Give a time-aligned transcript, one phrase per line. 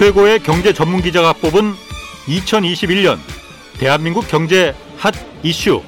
[0.00, 1.74] 최고의 경제 전문 기자가 뽑은
[2.26, 3.18] 2021년
[3.78, 5.12] 대한민국 경제 핫
[5.42, 5.82] 이슈.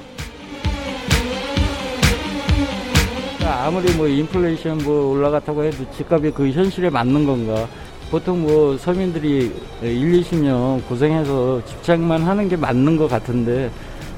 [3.43, 7.67] 아무리 뭐 인플레이션 뭐 올라갔다고 해도 집값이 그 현실에 맞는 건가?
[8.11, 13.71] 보통 뭐 서민들이 1, 20년 고생해서 집착만 하는 게 맞는 것 같은데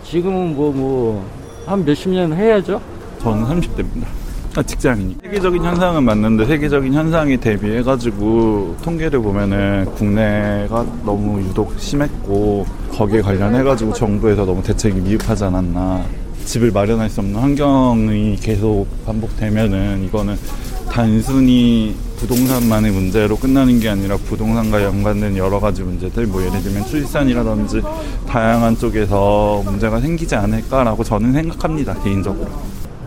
[0.04, 1.24] 지금은 뭐 뭐
[1.66, 2.82] 한 몇십 년 해야죠.
[3.22, 4.25] 저는 30대입니다.
[4.56, 5.18] 아, 직장인이.
[5.22, 14.46] 세계적인 현상은 맞는데 세계적인 현상에 대비해가지고 통계를 보면은 국내가 너무 유독 심했고 거기에 관련해가지고 정부에서
[14.46, 16.06] 너무 대책이 미흡하지 않았나.
[16.46, 20.38] 집을 마련할 수 없는 환경이 계속 반복되면은 이거는
[20.90, 27.82] 단순히 부동산만의 문제로 끝나는 게 아니라 부동산과 연관된 여러 가지 문제들 뭐 예를 들면 출산이라든지
[28.28, 32.48] 다양한 쪽에서 문제가 생기지 않을까라고 저는 생각합니다 개인적으로.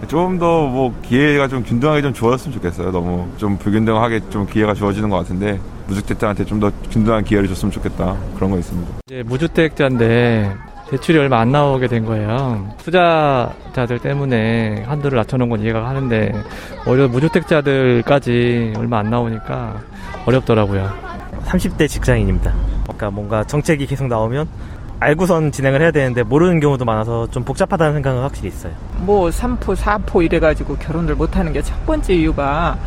[0.08, 2.90] 좀 더 뭐 기회가 좀 균등하게 좀 주어졌으면 좋겠어요.
[2.90, 8.16] 너무 좀 불균등하게 좀 기회가 주어지는 것 같은데 무주택자한테 좀 더 균등한 기회를 줬으면 좋겠다
[8.34, 8.90] 그런 거 있습니다.
[9.06, 10.52] 이제 무주택자인데
[10.90, 12.66] 대출이 얼마 안 나오게 된 거예요.
[12.78, 16.32] 투자자들 때문에 한도를 낮춰놓은 건 이해가 하는데
[16.86, 19.80] 오히려 무주택자들까지 얼마 안 나오니까
[20.24, 20.90] 어렵더라고요.
[21.44, 22.52] 30대 직장인입니다.
[22.84, 24.48] 그러니까 뭔가 정책이 계속 나오면
[25.00, 28.72] 알고선 진행을 해야 되는데 모르는 경우도 많아서 좀 복잡하다는 생각은 확실히 있어요.
[28.98, 32.78] 뭐 3포, 4포 이래가지고 결혼을 못하는 게 첫 번째 이유가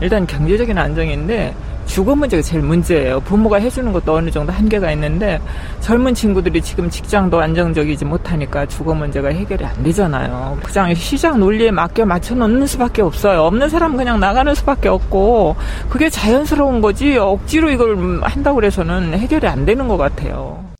[0.00, 1.54] 일단 경제적인 안정인데
[1.86, 3.20] 주거 문제가 제일 문제예요.
[3.20, 5.40] 부모가 해주는 것도 어느 정도 한계가 있는데
[5.80, 10.58] 젊은 친구들이 지금 직장도 안정적이지 못하니까 주거 문제가 해결이 안 되잖아요.
[10.62, 13.42] 그냥 시장 논리에 맞게 맞춰 놓는 수밖에 없어요.
[13.44, 15.56] 없는 사람은 그냥 나가는 수밖에 없고
[15.88, 20.75] 그게 자연스러운 거지 억지로 이걸 한다고 해서는 해결이 안 되는 것 같아요.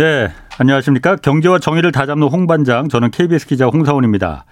[0.00, 1.16] 네, 안녕하십니까.
[1.16, 4.46] 경제와 정의를 다잡는 홍반장, 저는 KBS 기자 홍사원입니다.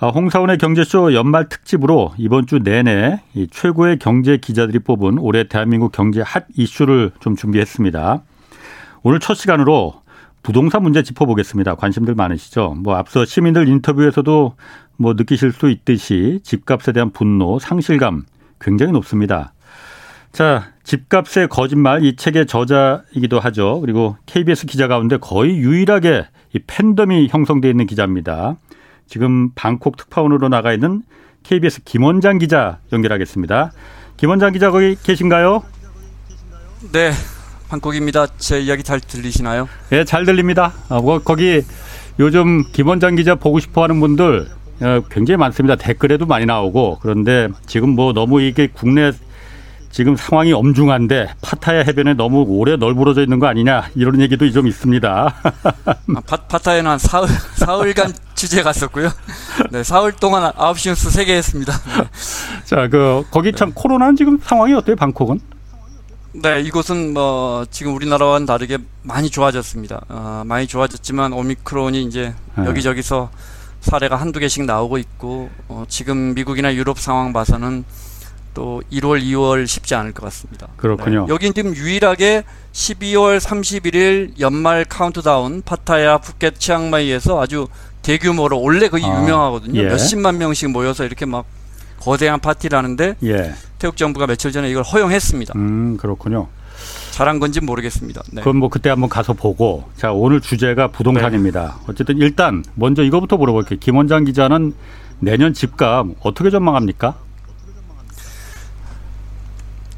[0.00, 5.92] 아, 홍사원의 경제쇼 연말 특집으로 이번 주 내내 이 최고의 경제 기자들이 뽑은 올해 대한민국
[5.92, 8.22] 경제 핫 이슈를 좀 준비했습니다.
[9.02, 10.00] 오늘 첫 시간으로
[10.42, 11.74] 부동산 문제 짚어보겠습니다.
[11.74, 12.76] 관심들 많으시죠?
[12.78, 14.54] 뭐 앞서 시민들 인터뷰에서도
[14.96, 18.22] 뭐 느끼실 수 있듯이 집값에 대한 분노, 상실감
[18.58, 19.52] 굉장히 높습니다.
[20.36, 23.80] 자, 집값의 거짓말 이 책의 저자이기도 하죠.
[23.80, 28.58] 그리고 KBS 기자 가운데 거의 유일하게 이 팬덤이 형성되어 있는 기자입니다.
[29.06, 31.00] 지금 방콕 특파원으로 나가 있는
[31.42, 33.72] KBS 김원장 기자 연결하겠습니다.
[34.18, 35.62] 김원장 기자 거기 계신가요?
[36.92, 37.12] 네,
[37.70, 38.26] 방콕입니다.
[38.36, 39.70] 제 이야기 잘 들리시나요?
[39.92, 40.74] 예, 잘 들립니다.
[40.90, 41.62] 아, 뭐 거기
[42.18, 44.48] 요즘 김원장 기자 보고 싶어하는 분들
[44.82, 45.76] 어, 굉장히 많습니다.
[45.76, 49.12] 댓글에도 많이 나오고 그런데 지금 뭐 너무 이게 국내
[49.96, 55.08] 지금 상황이 엄중한데 파타야 해변에 너무 오래 널브러져 있는 거 아니냐 이런 얘기도 좀 있습니다.
[55.86, 59.08] 아, 파, 파타야는 한 사흘, 사흘간 취재 갔었고요.
[59.70, 61.72] 네, 사흘 동안 9시 뉴스 3개 했습니다.
[61.72, 62.04] 네.
[62.66, 65.40] 자, 그 거기 참 코로나는 지금 상황이 어때요, 방콕은?
[66.42, 70.02] 네, 이곳은 뭐 지금 우리나라와는 다르게 많이 좋아졌습니다.
[70.10, 72.66] 어, 많이 좋아졌지만 오미크론이 이제 네.
[72.66, 73.30] 여기저기서
[73.80, 77.86] 사례가 한두 개씩 나오고 있고 어, 지금 미국이나 유럽 상황 봐서는
[78.56, 80.68] 또 1월, 2월 쉽지 않을 것 같습니다.
[80.78, 81.26] 그렇군요.
[81.26, 87.68] 네, 여긴 지금 유일하게 12월 31일 연말 카운트다운 파타야, 푸켓, 치앙마이에서 아주
[88.00, 89.78] 대규모로 원래 그게 아, 유명하거든요.
[89.78, 89.88] 예.
[89.88, 91.44] 몇십만 명씩 모여서 이렇게 막
[92.00, 93.52] 거대한 파티를 하는데 예.
[93.78, 95.52] 태국 정부가 며칠 전에 이걸 허용했습니다.
[95.54, 96.48] 음, 그렇군요.
[97.10, 98.22] 잘한 건지 모르겠습니다.
[98.32, 98.40] 네.
[98.40, 99.84] 그럼 뭐 그때 한번 가서 보고.
[99.96, 101.80] 자, 오늘 주제가 부동산입니다.
[101.88, 103.78] 어쨌든 일단 먼저 이거부터 물어볼게요.
[103.82, 104.72] 김 원장 기자는
[105.18, 107.25] 내년 집값 어떻게 전망합니까?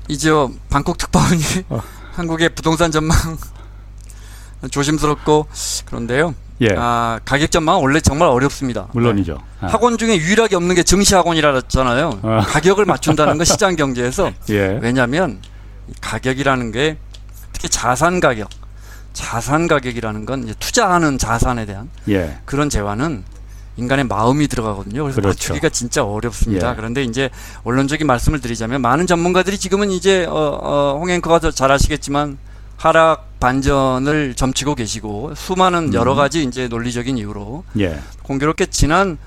[0.09, 0.31] 이제
[0.71, 1.81] 방콕 특파원이 어.
[2.15, 3.17] 한국의 부동산 전망
[4.71, 5.47] 조심스럽고
[5.85, 6.35] 그런데요.
[6.61, 6.71] 예.
[6.77, 8.89] 아, 가격 전망은 원래 정말 어렵습니다.
[8.93, 9.35] 물론이죠.
[9.35, 9.41] 네.
[9.61, 9.67] 아.
[9.69, 12.19] 학원 중에 유일하게 없는 게 증시 학원이라 그랬잖아요.
[12.23, 12.41] 아.
[12.41, 14.79] 가격을 맞춘다는 건 시장 경제에서 예.
[14.83, 15.41] 왜냐하면
[15.89, 16.99] 이 가격이라는 게
[17.53, 18.49] 특히 자산 가격,
[19.13, 22.41] 자산 가격이라는 건 이제 투자하는 자산에 대한 예.
[22.45, 23.23] 그런 재화는
[23.79, 25.05] 인간의 마음이 들어가거든요.
[25.05, 25.37] 그래서 그렇죠.
[25.55, 26.73] 맞추기가 진짜 어렵습니다.
[26.73, 26.75] 예.
[26.77, 27.31] 그런데 이제
[27.65, 32.39] 원론적인 말씀을 드리자면 많은 전문가들이 지금은 이제 어, 어, 홍 앵커가 더 잘 아시겠지만
[32.77, 37.99] 하락 반전을 점치고 계시고 수많은 여러 가지 이제 논리적인 이유로 예.
[38.23, 39.19] 공교롭게 지난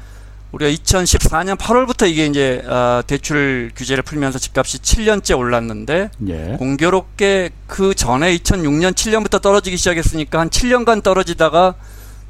[0.51, 6.55] 우리가 2014년 8월부터 이게 이제 어, 대출 규제를 풀면서 집값이 7년째 올랐는데 예.
[6.59, 11.75] 공교롭게 그 전에 2006년 7년부터 떨어지기 시작했으니까 한 7년간 떨어지다가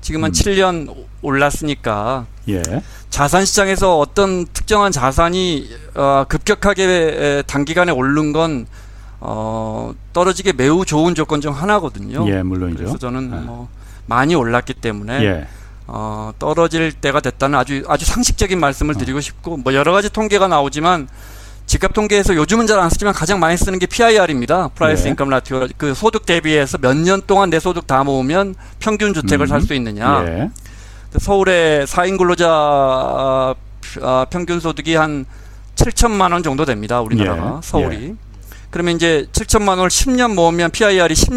[0.01, 0.33] 지금 한 음.
[0.33, 2.61] 7년 올랐으니까 예.
[3.09, 8.65] 자산 시장에서 어떤 특정한 자산이 어, 급격하게 에, 단기간에 오른 건
[9.19, 12.27] 어, 떨어지기 매우 좋은 조건 중 하나거든요.
[12.27, 12.77] 예, 물론이죠.
[12.77, 13.37] 그래서 저는 아.
[13.37, 13.69] 뭐
[14.07, 15.47] 많이 올랐기 때문에 예.
[15.85, 21.07] 어, 떨어질 때가 됐다는 아주 아주 상식적인 말씀을 드리고 싶고 뭐 여러 가지 통계가 나오지만
[21.71, 24.69] 집값 통계에서 요즘은 잘 안 쓰지만 가장 많이 쓰는 게 PIR입니다.
[24.75, 25.09] Price 네.
[25.11, 25.67] Income Ratio.
[25.77, 29.47] 그 소득 대비해서 몇 년 동안 내 소득 다 모으면 평균 주택을 음.
[29.47, 30.23] 살수 있느냐.
[30.27, 30.49] 예.
[31.17, 33.55] 서울의 4인 근로자 아,
[34.01, 35.25] 아, 평균 소득이 한
[35.75, 36.99] 7천만 원 정도 됩니다.
[36.99, 37.65] 우리나라가 예.
[37.65, 38.15] 서울이.
[38.69, 41.29] 그러면 이제 7천만 원을 10년 모으면 PIR이 10,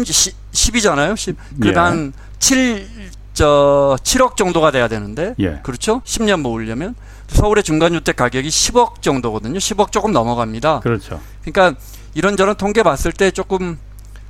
[0.51, 1.15] 10이잖아요.
[1.15, 1.35] 10.
[1.61, 1.79] 그러면 예.
[1.79, 2.87] 한 7,
[3.33, 5.33] 저, 7억 정도가 돼야 되는데.
[5.39, 5.59] 예.
[5.63, 6.01] 그렇죠?
[6.03, 6.93] 10년 모으려면.
[7.27, 9.57] 서울의 중간주택 가격이 10억 정도거든요.
[9.57, 10.79] 10억 조금 넘어갑니다.
[10.81, 11.19] 그렇죠.
[11.43, 11.79] 그러니까
[12.13, 13.77] 이런저런 통계 봤을 때 조금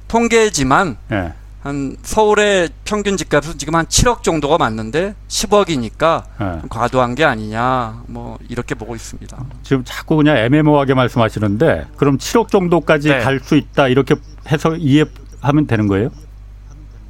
[0.08, 1.34] 통계지만 예.
[1.62, 6.62] 한 서울의 평균 집값은 지금 한 7억 정도가 맞는데 10억이니까 예.
[6.70, 9.38] 과도한 게 아니냐 뭐 이렇게 보고 있습니다.
[9.64, 13.20] 지금 자꾸 그냥 애매모호하게 말씀하시는데 그럼 7억 정도까지 네.
[13.20, 14.16] 갈수 있다 이렇게
[14.48, 16.10] 해서 이해하면 되는 거예요?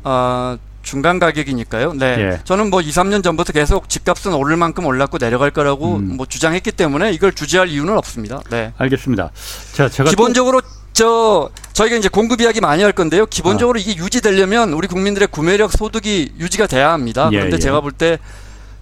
[0.03, 1.93] 아 중간 가격이니까요.
[1.93, 2.05] 네.
[2.19, 2.39] 예.
[2.45, 6.15] 저는 뭐 2, 3년 전부터 계속 집값은 오를 만큼 올랐고 내려갈 거라고 음.
[6.15, 8.41] 뭐 주장했기 때문에 이걸 주저할 이유는 없습니다.
[8.49, 8.71] 네.
[8.77, 9.31] 알겠습니다.
[9.73, 10.61] 자, 제가 기본적으로
[10.93, 13.25] 저 저희가 이제 공급 이야기 많이 할 건데요.
[13.25, 17.27] 기본적으로 이게 유지되려면 우리 국민들의 구매력 소득이 유지가 돼야 합니다.
[17.33, 17.59] 예, 그런데 예.
[17.59, 18.17] 제가 볼 때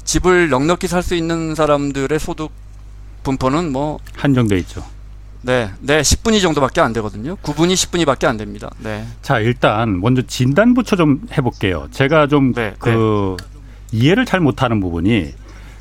[0.03, 2.51] 집을 넉넉히 살 수 있는 사람들의 소득
[3.23, 4.83] 분포는 뭐또 한정돼 있죠.
[5.43, 7.35] 네, 네, 10분위 정도밖에 안 되거든요.
[7.37, 8.71] 9분위, 10분위밖에 안 됩니다.
[8.79, 9.05] 네.
[9.21, 11.87] 자, 일단 먼저 진단부터 좀 해볼게요.
[11.91, 13.35] 제가 좀 네, 그
[13.91, 15.33] 이해를 잘 못하는 부분이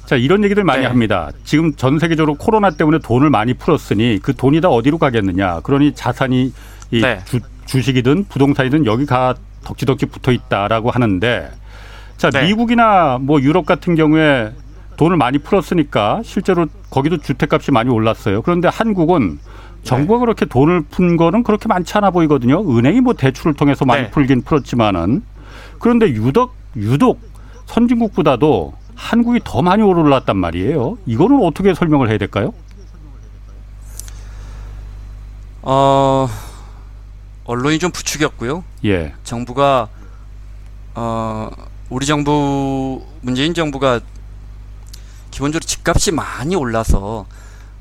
[0.04, 0.86] 자 이런 얘기들 많이 네.
[0.88, 1.30] 합니다.
[1.44, 5.60] 지금 전 세계적으로 코로나 때문에 돈을 많이 풀었으니 그 돈이 다 어디로 가겠느냐.
[5.60, 6.52] 그러니 자산이
[6.90, 7.20] 이 네.
[7.24, 9.34] 주, 주식이든 부동산이든 여기 가
[9.64, 11.50] 덕지덕지 붙어 있다라고 하는데
[12.16, 12.46] 자 네.
[12.46, 14.52] 미국이나 뭐 유럽 같은 경우에
[14.96, 18.42] 돈을 많이 풀었으니까 실제로 거기도 주택값이 많이 올랐어요.
[18.42, 19.38] 그런데 한국은
[19.82, 22.60] 정부가 그렇게 돈을 푼 거는 그렇게 많지 않아 보이거든요.
[22.60, 24.10] 은행이 뭐 대출을 통해서 많이 네.
[24.10, 25.22] 풀긴 풀었지만은
[25.78, 27.20] 그런데 유독 유독
[27.66, 30.98] 선진국보다도 한국이 더 많이 올랐단 말이에요.
[31.06, 32.52] 이거는 어떻게 설명을 해야 될까요?
[35.62, 36.28] 어,
[37.44, 38.64] 언론이 좀 부추겼고요.
[38.84, 39.14] 예.
[39.24, 39.88] 정부가
[40.94, 41.50] 어,
[41.88, 44.00] 우리 정부 문재인 정부가
[45.32, 47.26] 기본적으로 집값이 많이 올라서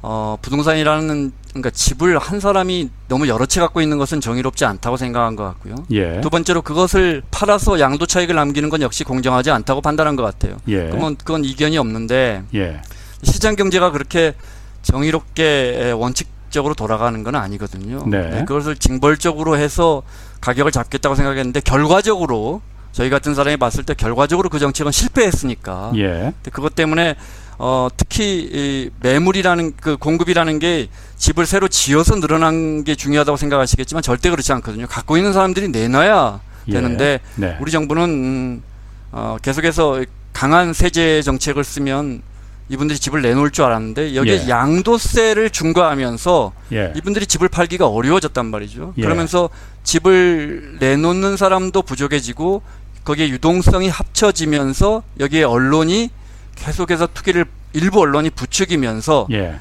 [0.02, 5.36] 어, 부동산이라는 그러니까 집을 한 사람이 너무 여러 채 갖고 있는 것은 정의롭지 않다고 생각한
[5.36, 5.76] 것 같고요.
[5.92, 6.22] 예.
[6.22, 10.58] 두 번째로 그것을 팔아서 양도 차익을 남기는 건 역시 공정하지 않다고 판단한 것 같아요.
[10.70, 10.88] 예.
[10.88, 12.82] 그러면 그건 이견이 없는데 예.
[13.22, 14.34] 시장 경제가 그렇게
[14.82, 18.04] 정의롭게 원칙적으로 돌아가는 건 아니거든요.
[18.08, 18.44] 네.
[18.48, 20.02] 그것을 징벌적으로 해서
[20.40, 25.94] 가격을 잡겠다고 생각했는데 결과적으로 저희 같은 사람이 봤을 때 결과적으로 그 정책은 실패했으니까.
[25.98, 26.34] 예.
[26.52, 27.16] 그것 때문에
[27.58, 34.30] 어, 특히 이 매물이라는 그 공급이라는 게 집을 새로 지어서 늘어난 게 중요하다고 생각하시겠지만 절대
[34.30, 34.88] 그렇지 않거든요.
[34.88, 36.72] 갖고 있는 사람들이 내놔야 예.
[36.72, 37.58] 되는데 네.
[37.62, 38.64] 우리 정부는 음,
[39.12, 40.04] 어, 계속해서
[40.34, 42.24] 강한 세제 정책을 쓰면
[42.70, 44.50] 이분들이 집을 내놓을 줄 알았는데 여기에 예.
[44.50, 46.94] 양도세를 중과하면서 예.
[46.96, 48.94] 이분들이 집을 팔기가 어려워졌단 말이죠.
[48.98, 49.02] 예.
[49.02, 49.50] 그러면서
[49.84, 52.62] 집을 내놓는 사람도 부족해지고
[53.04, 56.10] 거기에 유동성이 합쳐지면서 여기에 언론이
[56.56, 59.60] 계속해서 투기를 일부 언론이 부추기면서 예.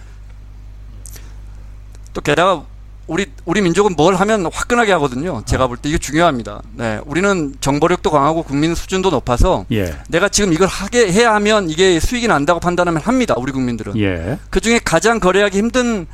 [2.13, 2.65] 또 게다가
[3.07, 5.43] 우리 우리 민족은 뭘 하면 화끈하게 하거든요.
[5.45, 6.63] 제가 볼 때 이게 중요합니다.
[6.75, 9.97] 네, 우리는 정보력도 강하고 국민 수준도 높아서 예.
[10.09, 13.35] 내가 지금 이걸 하게 해야 하면 이게 수익이 난다고 판단하면 합니다.
[13.37, 13.99] 우리 국민들은.
[13.99, 14.39] 예.
[14.51, 16.07] 그 중에 가장 거래하기 힘든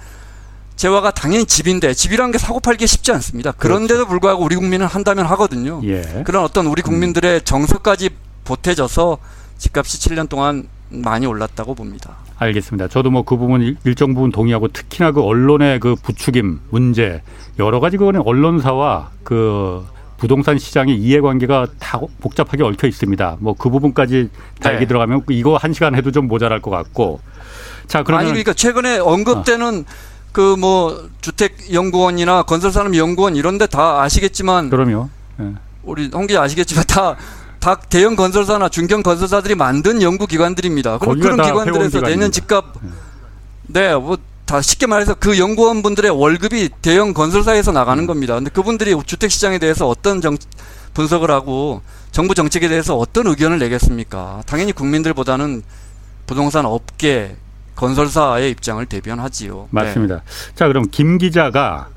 [0.76, 3.52] 재화가 당연히 집인데 집이라는 게 사고 팔기 쉽지 않습니다.
[3.52, 5.80] 그런데도 불구하고 우리 국민은 한다면 하거든요.
[5.84, 6.22] 예.
[6.24, 8.10] 그런 어떤 우리 국민들의 정서까지
[8.44, 9.18] 보태져서
[9.58, 12.16] 집값이 7년 동안 많이 올랐다고 봅니다.
[12.38, 12.88] 알겠습니다.
[12.88, 17.22] 저도 뭐 그 부분 일- 일정 부분 동의하고 특히나 그 언론의 그 부추김 문제
[17.58, 19.82] 여러 가지 그거는 언론사와 그
[20.18, 23.38] 부동산 시장의 이해관계가 다 복잡하게 얽혀 있습니다.
[23.40, 24.28] 뭐 그 부분까지
[24.60, 24.76] 다 네.
[24.76, 27.20] 얘기 들어가면 이거 한 시간 해도 좀 모자랄 것 같고.
[27.86, 29.84] 자 그러면 아니 그러니까 최근에 언급되는
[30.36, 35.08] 그 뭐 주택 연구원이나 건설산업 연구원 이런데 다 아시겠지만 그럼요.
[35.40, 35.52] 예.
[35.82, 37.16] 우리 홍 기자 아시겠지만 다.
[37.58, 40.98] 다 대형 건설사나 중견 건설사들이 만든 연구 기관들입니다.
[40.98, 42.00] 그럼 그런 다 기관들에서.
[42.02, 42.64] 내년 집값
[43.66, 44.16] 네, 뭐
[44.46, 48.36] 다 쉽게 말해서 그 연구원 분들의 월급이 대형 건설사에서 나가는 겁니다.
[48.36, 50.36] 근데 그분들이 주택 시장에 대해서 어떤 정,
[50.94, 54.44] 분석을 하고 정부 정책에 대해서 어떤 의견을 내겠습니까?
[54.46, 55.64] 당연히 국민들보다는
[56.26, 57.36] 부동산 업계
[57.76, 59.68] 건설사의 입장을 대변하지요.
[59.70, 59.82] 네.
[59.84, 60.22] 맞습니다.
[60.54, 61.88] 자, 그럼 김 기자가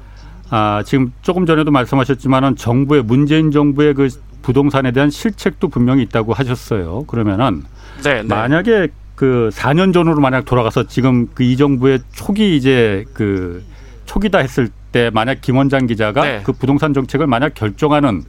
[0.52, 4.10] 아, 지금 조금 전에도 말씀하셨지만은 정부의 문재인 정부의 그
[4.42, 7.04] 부동산에 대한 실책도 분명히 있다고 하셨어요.
[7.08, 7.64] 그러면은
[8.04, 8.24] 네, 네.
[8.24, 13.64] 만약에 그 4년 전으로 만약 돌아가서 지금 그 이 정부의 초기 이제 그
[14.06, 16.42] 초기다 했을 때 만약 김 원장 기자가 네.
[16.44, 18.24] 그 부동산 정책을 만약 결정하는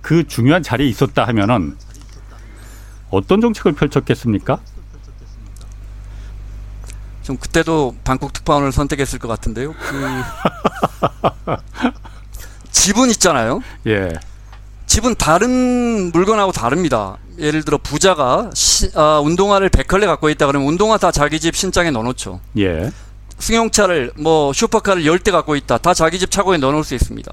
[0.00, 1.76] 그 중요한 자리에 있었다 하면은
[3.10, 4.58] 어떤 정책을 펼쳤겠습니까?
[7.22, 9.74] 좀 그때도 방콕 특파원을 선택했을 것 같은데요.
[9.74, 10.22] 그
[12.70, 13.60] 집은 있잖아요.
[13.86, 14.12] 예.
[14.86, 17.16] 집은 다른 물건하고 다릅니다.
[17.38, 21.90] 예를 들어 부자가 시, 아, 운동화를 100컬레 갖고 있다 그러면 운동화 다 자기 집 신장에
[21.90, 22.40] 넣어놓죠.
[22.58, 22.90] 예.
[23.38, 25.78] 승용차를 뭐 슈퍼카를 10대 갖고 있다.
[25.78, 27.32] 다 자기 집 차고에 넣어놓을 수 있습니다.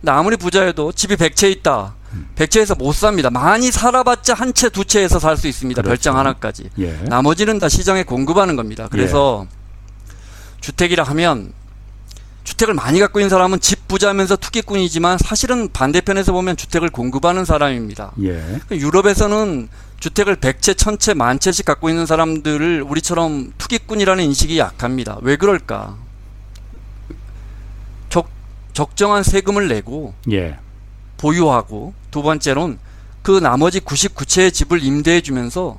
[0.00, 1.94] 근데 아무리 부자여도 집이 100채 있다.
[2.36, 3.30] 100채에서 못 삽니다.
[3.30, 5.82] 많이 살아봤자 한 채, 두 채에서 살 수 있습니다.
[5.82, 5.94] 그렇죠.
[5.94, 6.70] 별장 하나까지.
[6.78, 6.92] 예.
[7.04, 8.88] 나머지는 다 시장에 공급하는 겁니다.
[8.90, 9.46] 그래서
[10.60, 11.52] 주택이라 하면
[12.44, 18.12] 주택을 많이 갖고 있는 사람은 집 부자면서 투기꾼이지만 사실은 반대편에서 보면 주택을 공급하는 사람입니다.
[18.22, 18.58] 예.
[18.70, 19.68] 유럽에서는
[20.00, 25.18] 주택을 100채, 1000채, 만채씩 갖고 있는 사람들을 우리처럼 투기꾼이라는 인식이 약합니다.
[25.22, 25.96] 왜 그럴까?
[28.08, 28.28] 적,
[28.72, 30.58] 적정한 세금을 내고 예.
[31.18, 32.78] 보유하고 두 번째로는
[33.22, 35.78] 그 나머지 99채의 집을 임대해 주면서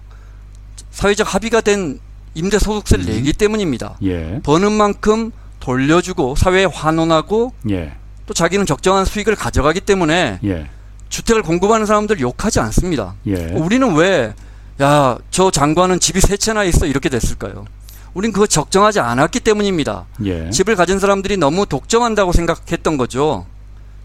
[0.91, 1.99] 사회적 합의가 된
[2.35, 3.09] 임대 소득세를 음.
[3.09, 3.97] 내기 때문입니다.
[4.03, 4.39] 예.
[4.43, 7.93] 버는 만큼 돌려주고 사회에 환원하고 예.
[8.27, 10.69] 또 자기는 적정한 수익을 가져가기 때문에 예.
[11.09, 13.15] 주택을 공급하는 사람들 욕하지 않습니다.
[13.25, 13.47] 예.
[13.53, 14.33] 우리는 왜,
[14.81, 17.65] 야, 저 장관은 집이 세 채나 있어 이렇게 됐을까요?
[18.13, 20.05] 우린 그거 적정하지 않았기 때문입니다.
[20.25, 20.49] 예.
[20.51, 23.45] 집을 가진 사람들이 너무 독점한다고 생각했던 거죠.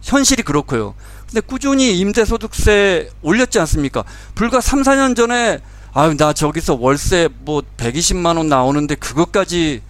[0.03, 0.95] 현실이 그렇고요.
[1.26, 4.04] 근데 꾸준히 임대소득세 올렸지 않습니까?
[4.35, 5.61] 불과 3, 4년 전에
[5.93, 9.81] 아유, 나 저기서 월세 뭐 120만 원 나오는데 그것까지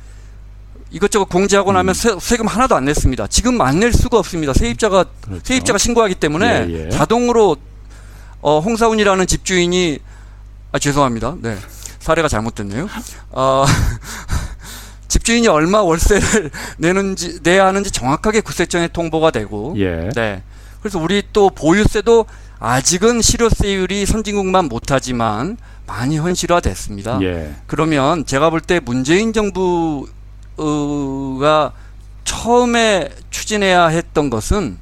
[0.90, 1.74] 이것저것 공제하고 음.
[1.74, 3.26] 나면 세, 세금 하나도 안 냈습니다.
[3.28, 4.52] 지금 안 낼 수가 없습니다.
[4.52, 5.42] 세입자가 그렇죠.
[5.44, 6.90] 세입자가 신고하기 때문에 예, 예.
[6.90, 7.56] 자동으로
[8.40, 9.98] 어, 홍사운이라는 집주인이
[10.72, 11.36] 아 죄송합니다.
[11.40, 11.56] 네.
[12.00, 12.88] 사례가 잘못됐네요.
[13.30, 13.64] 어,
[15.08, 20.10] 집주인이 얼마 월세를 내는지 내야 하는지 정확하게 구세청에 통보가 되고 예.
[20.14, 20.42] 네.
[20.84, 22.26] 그래서 우리 또 보유세도
[22.58, 27.20] 아직은 실효세율이 선진국만 못하지만 많이 현실화됐습니다.
[27.22, 27.54] 예.
[27.66, 30.12] 그러면 제가 볼 때 문재인 정부가
[32.24, 34.76] 처음에 추진해야 했던 것은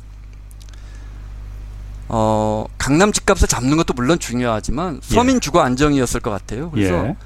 [2.09, 5.15] 어, 강남 집값을 잡는 것도 물론 중요하지만 예.
[5.15, 6.73] 서민 주거 안정이었을 것 같아요.
[6.73, 7.17] 그래서 예.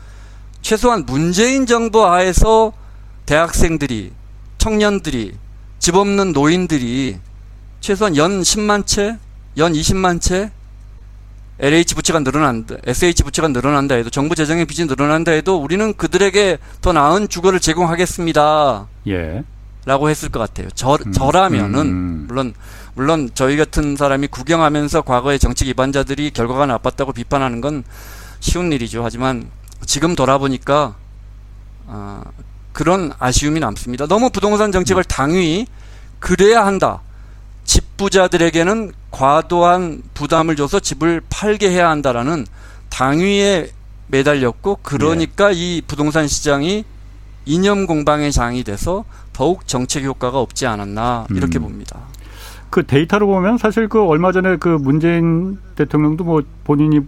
[0.61, 2.75] 최소한 문재인 정부 하에서
[3.25, 4.12] 대학생들이
[4.59, 5.35] 청년들이
[5.78, 7.21] 집 없는 노인들이
[7.80, 9.18] 최소한 연 10만 채,
[9.59, 10.50] 연 20만 채
[11.59, 16.92] LH 부채가 늘어난다, SH 부채가 늘어난다 해도 정부 재정의 빚이 늘어난다 해도 우리는 그들에게 더
[16.92, 18.88] 나은 주거를 제공하겠습니다.
[19.09, 19.45] 예.
[19.87, 20.68] 라고 했을 것 같아요.
[20.75, 22.25] 저, 음, 저라면은 음.
[22.28, 22.54] 물론
[22.95, 27.85] 물론 저희 같은 사람이 구경하면서 과거의 정치 기반자들이 결과가 나빴다고 비판하는 건
[28.40, 29.04] 쉬운 일이죠.
[29.04, 29.49] 하지만
[29.87, 30.97] 지금 돌아보니까
[31.87, 32.25] 아,
[32.73, 34.06] 그런 아쉬움이 남습니다.
[34.06, 35.66] 너무 부동산 정책을 당위
[36.18, 37.00] 그래야 한다.
[37.66, 42.46] 집 부자들에게는 과도한 부담을 줘서 집을 팔게 해야 한다라는
[42.88, 43.70] 당위에
[44.08, 46.85] 매달렸고 그러니까 이 부동산 시장이
[47.44, 51.64] 이념 공방의 장이 돼서 더욱 정책 효과가 없지 않았나 이렇게 음.
[51.64, 52.00] 봅니다.
[52.70, 57.00] 그 데이터로 보면 사실 그 얼마 전에 그 문재인 대통령도 뭐 본인이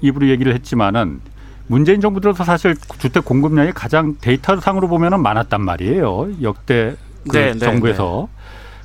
[0.00, 1.20] 입으로 얘기를 했지만은
[1.66, 6.42] 문재인 정부 들어서 사실 주택 공급량이 가장 데이터 상으로 보면은 많았단 말이에요.
[6.42, 6.94] 역대
[7.28, 8.28] 그 네, 네, 정부에서.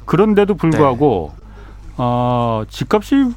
[0.09, 1.33] 그런데도 불구하고
[1.97, 3.31] 어, 집값이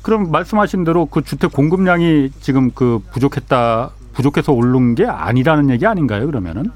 [0.00, 6.24] 그럼 말씀하신 대로 그 주택 공급량이 지금 그 부족했다 부족해서 오른 게 아니라는 얘기 아닌가요?
[6.24, 6.70] 그러면은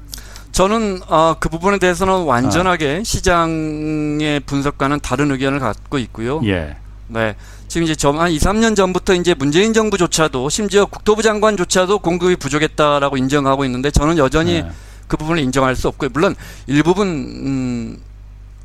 [0.51, 6.41] 저는 어, 그 부분에 대해서는 완전하게 시장의 분석과는 다른 의견을 갖고 있고요.
[6.45, 6.77] 예.
[7.07, 7.35] 네.
[7.67, 13.65] 지금 이제 좀한 2, 3년 전부터 이제 문재인 정부조차도 심지어 국토부 장관조차도 공급이 부족했다라고 인정하고
[13.65, 14.69] 있는데 저는 여전히 네.
[15.07, 16.11] 그 부분을 인정할 수 없고요.
[16.13, 16.35] 물론
[16.67, 18.08] 일부분 음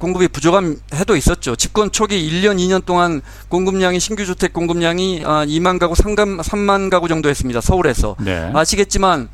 [0.05, 1.57] 공급이 부족한 해도 있었죠.
[1.57, 7.09] 집권 초기 1년, 2년 동안 공급량이 신규 주택 공급량이 아, 2만 가구, 3만, 3만 가구
[7.09, 7.63] 정도 했습니다.
[7.63, 8.17] 서울에서.
[8.21, 8.51] 네.
[8.53, 9.31] 아시겠지만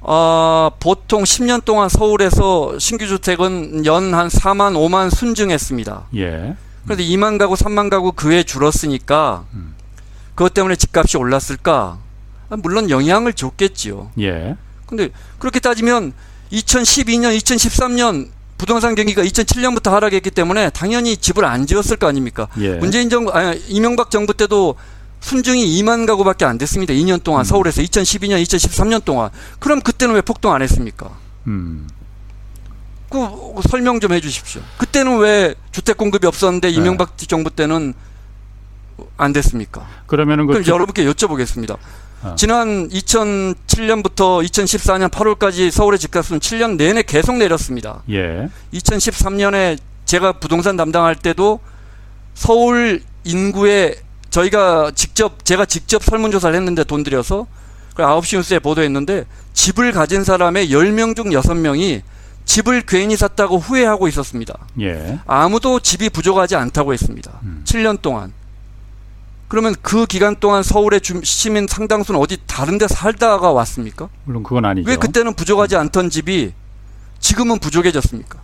[0.00, 6.06] 어, 보통 10년 동안 서울에서 신규 주택은 연 한 4만, 5만 순증했습니다.
[6.14, 6.54] 예.
[6.84, 9.74] 그런데 2만 가구, 3만 가구 그해 줄었으니까 음.
[10.36, 11.98] 그것 때문에 집값이 올랐을까?
[12.48, 14.12] 아, 물론 영향을 줬겠지요.
[14.20, 14.56] 예.
[14.86, 15.08] 근데
[15.40, 16.12] 그렇게 따지면
[16.52, 22.48] 2012년, 2013년 부동산 경기가 2007년부터 하락했기 때문에 당연히 집을 안 지었을 거 아닙니까?
[22.58, 22.70] 예.
[22.74, 24.76] 문재인 정부, 아니, 이명박 정부 때도
[25.20, 26.94] 순증이 2만 가구밖에 안 됐습니다.
[26.94, 27.44] 2년 동안 음.
[27.44, 29.30] 서울에서 2012년, 2013년 동안.
[29.58, 31.10] 그럼 그때는 왜 폭등 안 했습니까?
[31.46, 31.88] 음.
[33.10, 33.18] 그
[33.68, 34.62] 설명 좀 해주십시오.
[34.78, 36.74] 그때는 왜 주택 공급이 없었는데 네.
[36.74, 37.94] 이명박 정부 때는
[39.16, 39.86] 안 됐습니까?
[40.06, 41.76] 그러면은 그 그럼 주- 여러분께 여쭤보겠습니다.
[42.22, 42.34] 아.
[42.36, 48.02] 지난 2007년부터 2014년 8월까지 서울의 집값은 7년 내내 계속 내렸습니다.
[48.10, 48.48] 예.
[48.72, 51.60] 2013년에 제가 부동산 담당할 때도
[52.34, 53.96] 서울 인구의
[54.30, 57.46] 저희가 직접 제가 직접 설문조사를 했는데 돈 들여서
[57.94, 62.02] 그 9시 뉴스에 보도했는데 집을 가진 사람의 10명 중 6명이
[62.44, 64.56] 집을 괜히 샀다고 후회하고 있었습니다.
[64.80, 65.18] 예.
[65.26, 67.40] 아무도 집이 부족하지 않다고 했습니다.
[67.42, 67.62] 음.
[67.64, 68.32] 7년 동안.
[69.48, 74.08] 그러면 그 기간 동안 서울의 주- 시민 상당수는 어디 다른 데 살다가 왔습니까?
[74.24, 74.88] 물론 그건 아니죠.
[74.88, 76.52] 왜 그때는 부족하지 않던 집이
[77.20, 78.38] 지금은 부족해졌습니까?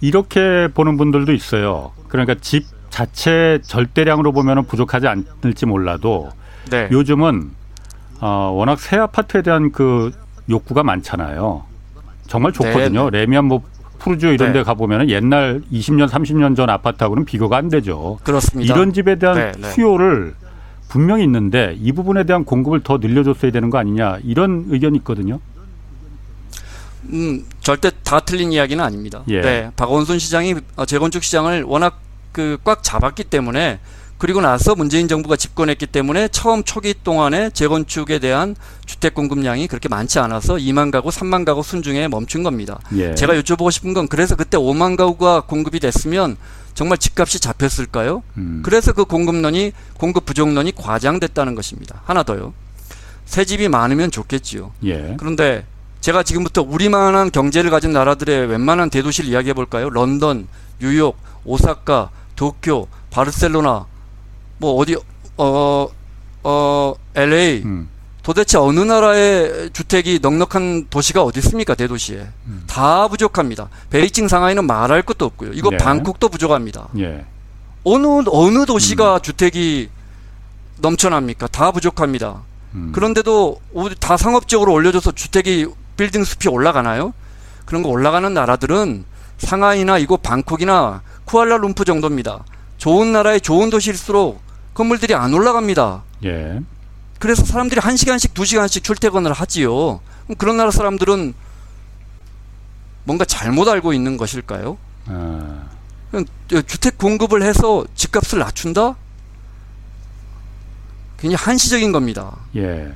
[0.00, 1.92] 이렇게 보는 분들도 있어요.
[2.08, 6.30] 그러니까 집 자체 절대량으로 보면 부족하지 않을지 몰라도
[6.70, 6.88] 네.
[6.90, 7.50] 요즘은
[8.20, 10.12] 어, 워낙 새 아파트에 대한 그
[10.48, 11.64] 욕구가 많잖아요.
[12.26, 13.10] 정말 좋거든요.
[13.10, 13.62] 레미안 뭐
[13.98, 14.60] 푸르지오 이런 네.
[14.60, 18.18] 데 가보면 옛날 20년, 30년 전 아파트하고는 비교가 안 되죠.
[18.24, 18.72] 그렇습니다.
[18.74, 19.70] 이런 집에 대한 네, 네.
[19.72, 20.34] 수요를
[20.88, 25.40] 분명히 있는데 이 부분에 대한 공급을 더 늘려줬어야 되는 거 아니냐 이런 의견이 있거든요.
[27.10, 29.22] 음, 절대 다 틀린 이야기는 아닙니다.
[29.28, 29.40] 예.
[29.40, 29.70] 네.
[29.76, 32.00] 박원순 시장이 어, 재건축 시장을 워낙
[32.32, 33.80] 그 꽉 잡았기 때문에
[34.18, 40.18] 그리고 나서 문재인 정부가 집권했기 때문에 처음 초기 동안에 재건축에 대한 주택 공급량이 그렇게 많지
[40.18, 42.80] 않아서 2만 가구, 3만 가구 순중에 멈춘 겁니다.
[42.96, 43.14] 예.
[43.14, 46.36] 제가 여쭤보고 싶은 건 그래서 그때 5만 가구가 공급이 됐으면
[46.74, 48.24] 정말 집값이 잡혔을까요?
[48.36, 48.62] 음.
[48.64, 52.02] 그래서 그 공급론이 공급 부족론이 과장됐다는 것입니다.
[52.04, 52.54] 하나 더요.
[53.24, 54.72] 새 집이 많으면 좋겠지요.
[54.84, 55.14] 예.
[55.18, 55.64] 그런데
[56.00, 59.90] 제가 지금부터 우리만한 경제를 가진 나라들의 웬만한 대도시를 이야기해 볼까요?
[59.90, 60.48] 런던,
[60.80, 63.86] 뉴욕, 오사카, 도쿄, 바르셀로나,
[64.58, 64.96] 뭐 어디
[65.36, 65.88] 어
[66.42, 67.88] 어, LA 음.
[68.22, 71.74] 도대체 어느 나라의 주택이 넉넉한 도시가 어디 있습니까?
[71.74, 72.64] 대도시에 음.
[72.66, 73.68] 다 부족합니다.
[73.90, 75.52] 베이징, 상하이는 말할 것도 없고요.
[75.54, 75.78] 이거 네.
[75.78, 76.88] 방콕도 부족합니다.
[76.98, 77.24] 예.
[77.84, 79.20] 어느 어느 도시가 음.
[79.22, 79.88] 주택이
[80.80, 81.46] 넘쳐납니까?
[81.48, 82.42] 다 부족합니다.
[82.74, 82.92] 음.
[82.94, 87.14] 그런데도 오- 다 상업적으로 올려줘서 주택이 빌딩 숲이 올라가나요?
[87.64, 89.04] 그런 거 올라가는 나라들은
[89.38, 92.44] 상하이나 이곳 방콕이나 쿠알라룸푸 정도입니다.
[92.76, 94.40] 좋은 나라의 좋은 도시일수록
[94.78, 96.04] 건물들이 안 올라갑니다.
[96.24, 96.60] 예.
[97.18, 99.98] 그래서 사람들이 한 시간씩 두 시간씩 출퇴근을 하지요.
[100.26, 101.34] 그럼 그런 나라 사람들은
[103.02, 104.78] 뭔가 잘못 알고 있는 것일까요?
[105.06, 105.64] 아,
[106.68, 108.94] 주택 공급을 해서 집값을 낮춘다?
[111.18, 112.36] 굉장히 한시적인 겁니다.
[112.54, 112.94] 예.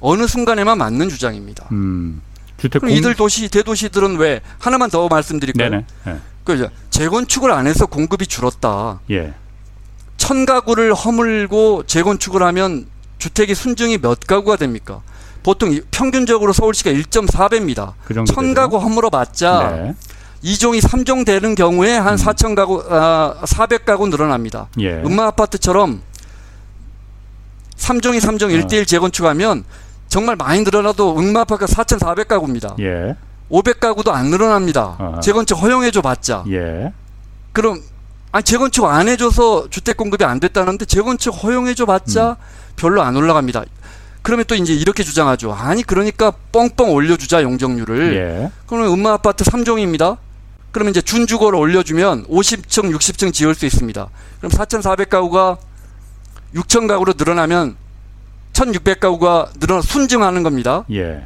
[0.00, 1.68] 어느 순간에만 맞는 주장입니다.
[1.70, 2.22] 음.
[2.56, 5.70] 주택 그럼 이들 도시 대도시들은 왜 하나만 더 말씀드릴까요?
[5.70, 5.86] 네네.
[6.08, 6.18] 예.
[6.42, 8.98] 그 재건축을 안 해서 공급이 줄었다.
[9.12, 9.32] 예.
[10.24, 12.86] 천 가구를 허물고 재건축을 하면
[13.18, 15.02] 주택이 순증이 몇 가구가 됩니까?
[15.42, 17.92] 보통 이- 평균적으로 서울시가 1.4배입니다.
[18.06, 18.54] 그 천.
[18.54, 19.94] 가구 허물어 봤자 네.
[20.40, 24.68] 이종이삼종 되는 경우에 한 4천 가구, 아, 400가구 늘어납니다.
[24.80, 25.02] 예.
[25.04, 26.00] 음마 아파트처럼
[27.76, 28.52] 삼종이삼종 어.
[28.54, 29.64] 일대일 재건축하면
[30.08, 32.80] 정말 많이 늘어나도 음마 아파트가 4,400가구입니다.
[32.80, 33.14] 예.
[33.50, 34.96] 500가구도 안 늘어납니다.
[34.98, 35.20] 어.
[35.22, 36.44] 재건축 허용해줘 봤자.
[36.48, 36.94] 예.
[37.52, 37.82] 그럼
[38.34, 42.34] 아니 재건축 안 해줘서 주택 공급이 안 됐다는데 재건축 허용해줘 봤자 음.
[42.74, 43.62] 별로 안 올라갑니다.
[44.22, 45.52] 그러면 또 이제 이렇게 주장하죠.
[45.52, 48.16] 아니 그러니까 뻥뻥 올려주자 용적률을.
[48.16, 48.50] 예.
[48.66, 50.16] 그러면 음마 아파트 3종입니다.
[50.72, 54.08] 그러면 이제 준주거를 올려주면 50층, 60층 지을 수 있습니다.
[54.38, 55.58] 그럼 4,400가구가
[56.56, 57.76] 6,000가구로 늘어나면
[58.52, 60.84] 1,600가구가 늘어나 순증하는 겁니다.
[60.90, 61.24] 예.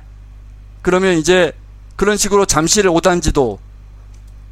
[0.82, 1.52] 그러면 이제
[1.96, 3.56] 그런 식으로 잠실 5단지도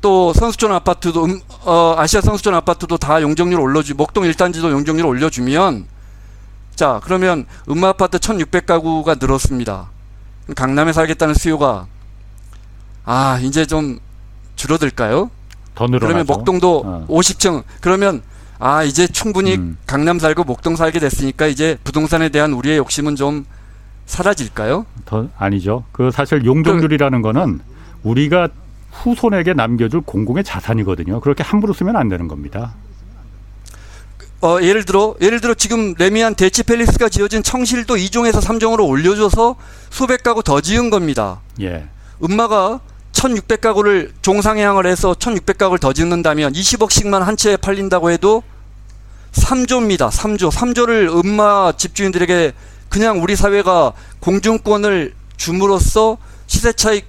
[0.06, 5.84] 또 선수촌 아파트도 음, 어, 아시아 선수촌 아파트도 다 용적률 올려주 목동 1단지도 용적률 올려주면
[6.76, 9.90] 자 그러면 음마 아파트 1600가구가 늘었습니다.
[10.54, 11.88] 강남에 살겠다는 수요가
[13.04, 13.98] 아 이제 좀
[14.54, 15.28] 줄어들까요?
[15.74, 16.06] 더 늘어나죠.
[16.06, 17.06] 그러면 목동도 어.
[17.10, 18.22] 50층 그러면
[18.60, 19.76] 아 이제 충분히 음.
[19.88, 23.44] 강남 살고 목동 살게 됐으니까 이제 부동산에 대한 우리의 욕심은 좀
[24.04, 24.86] 사라질까요?
[25.04, 25.82] 더 아니죠.
[25.90, 27.58] 그 사실 용적률이라는 거는
[28.04, 28.50] 우리가
[29.02, 31.20] 후손에게 남겨줄 공공의 자산이거든요.
[31.20, 32.74] 그렇게 함부로 쓰면 안 되는 겁니다.
[34.42, 39.56] 어, 예를 들어, 예를 들어 지금 레미안 대치 팰리스가 지어진 청실도 2종에서 3종으로 올려줘서
[39.90, 41.40] 수백 가구 더 지은 겁니다.
[41.60, 41.88] 예.
[42.22, 42.80] 음마가
[43.12, 48.42] 1600가구를 종상향을 해서 1600가구를 더 짓는다면 20억씩만 한 채에 팔린다고 해도
[49.32, 50.10] 3조입니다.
[50.10, 50.50] 3조.
[50.50, 52.52] 3조를 음마 집주인들에게
[52.88, 57.06] 그냥 우리 사회가 공중권을 줌으로써 시세 차익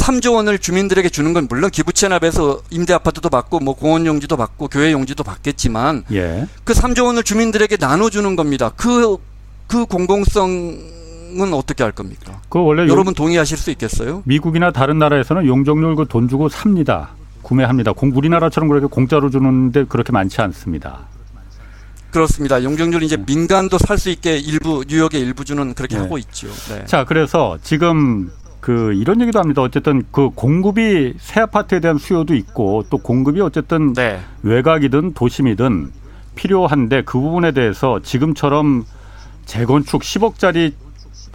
[0.00, 4.68] 3조 원을 주민들에게 주는 건 물론 기부 체납에서 임대 아파트도 받고 뭐 공원 용지도 받고
[4.68, 6.46] 교회 용지도 받겠지만 예.
[6.64, 8.70] 그 3조 원을 주민들에게 나눠주는 겁니다.
[8.76, 9.18] 그,
[9.66, 12.40] 그 공공성은 어떻게 할 겁니까?
[12.48, 14.22] 그 원래 용- 여러분 동의하실 수 있겠어요?
[14.24, 17.10] 미국이나 다른 나라에서는 용적률 그 돈 주고 삽니다.
[17.42, 17.92] 구매합니다.
[17.92, 21.00] 공, 우리나라처럼 그렇게 공짜로 주는데 그렇게 많지 않습니다.
[22.10, 22.62] 그렇습니다.
[22.64, 26.02] 용적률 이제 민간도 살 수 있게 일부 뉴욕의 일부 주는 그렇게 네.
[26.02, 26.48] 하고 있죠.
[26.68, 26.84] 네.
[26.86, 28.30] 자, 그래서 지금
[28.60, 29.62] 그 이런 얘기도 합니다.
[29.62, 34.20] 어쨌든 그 공급이 새 아파트에 대한 수요도 있고 또 공급이 어쨌든 네.
[34.42, 35.90] 외곽이든 도심이든
[36.34, 38.84] 필요한데 그 부분에 대해서 지금처럼
[39.46, 40.72] 재건축 10억짜리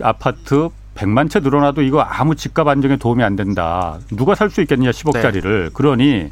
[0.01, 3.99] 아파트 100만 채 늘어나도 이거 아무 집값 안정에 도움이 안 된다.
[4.15, 5.73] 누가 살 수 있겠느냐 10억짜리를.
[5.73, 6.29] 그러니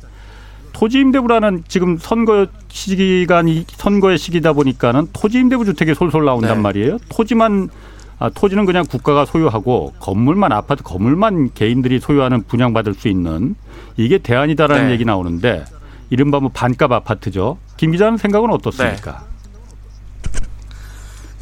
[0.71, 6.61] 토지 임대부라는 지금 선거 시기간이 선거의 시기다 보니까는 토지 임대부 주택이 솔솔 나온단 네.
[6.61, 6.97] 말이에요.
[7.09, 7.69] 토지만
[8.19, 13.55] 아, 토지는 그냥 국가가 소유하고 건물만 아파트 건물만 개인들이 소유하는 분양받을 수 있는
[13.97, 14.93] 이게 대안이다라는 네.
[14.93, 15.65] 얘기 나오는데
[16.09, 17.57] 이른바 뭐 반값 아파트죠.
[17.77, 19.23] 김 기자는 생각은 어떻습니까?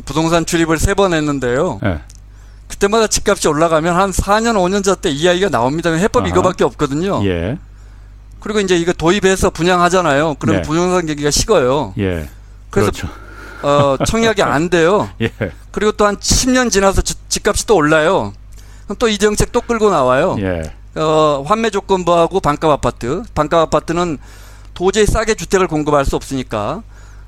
[0.05, 1.79] 부동산 출입을 세 번 했는데요.
[1.85, 1.99] 예.
[2.67, 5.91] 그때마다 집값이 올라가면 한 4년 5년 전 때 이야기가 나옵니다.
[5.91, 6.29] 해법 아하.
[6.29, 7.21] 이거밖에 없거든요.
[7.25, 7.57] 예.
[8.39, 10.35] 그리고 이제 이거 도입해서 분양하잖아요.
[10.39, 10.61] 그럼 네.
[10.63, 11.93] 부동산 경기가 식어요.
[11.99, 12.27] 예.
[12.69, 13.07] 그래서 그렇죠.
[13.63, 15.09] 어, 청약이 안 돼요.
[15.21, 15.31] 예.
[15.71, 18.33] 그리고 또 한 10년 지나서 지- 집값이 또 올라요.
[18.85, 20.35] 그럼 또 이 정책 또 끌고 나와요.
[20.39, 20.71] 예.
[20.99, 23.23] 어, 환매 조건부하고 반값 아파트.
[23.33, 24.17] 반값 아파트는
[24.73, 26.83] 도저히 싸게 주택을 공급할 수 없으니까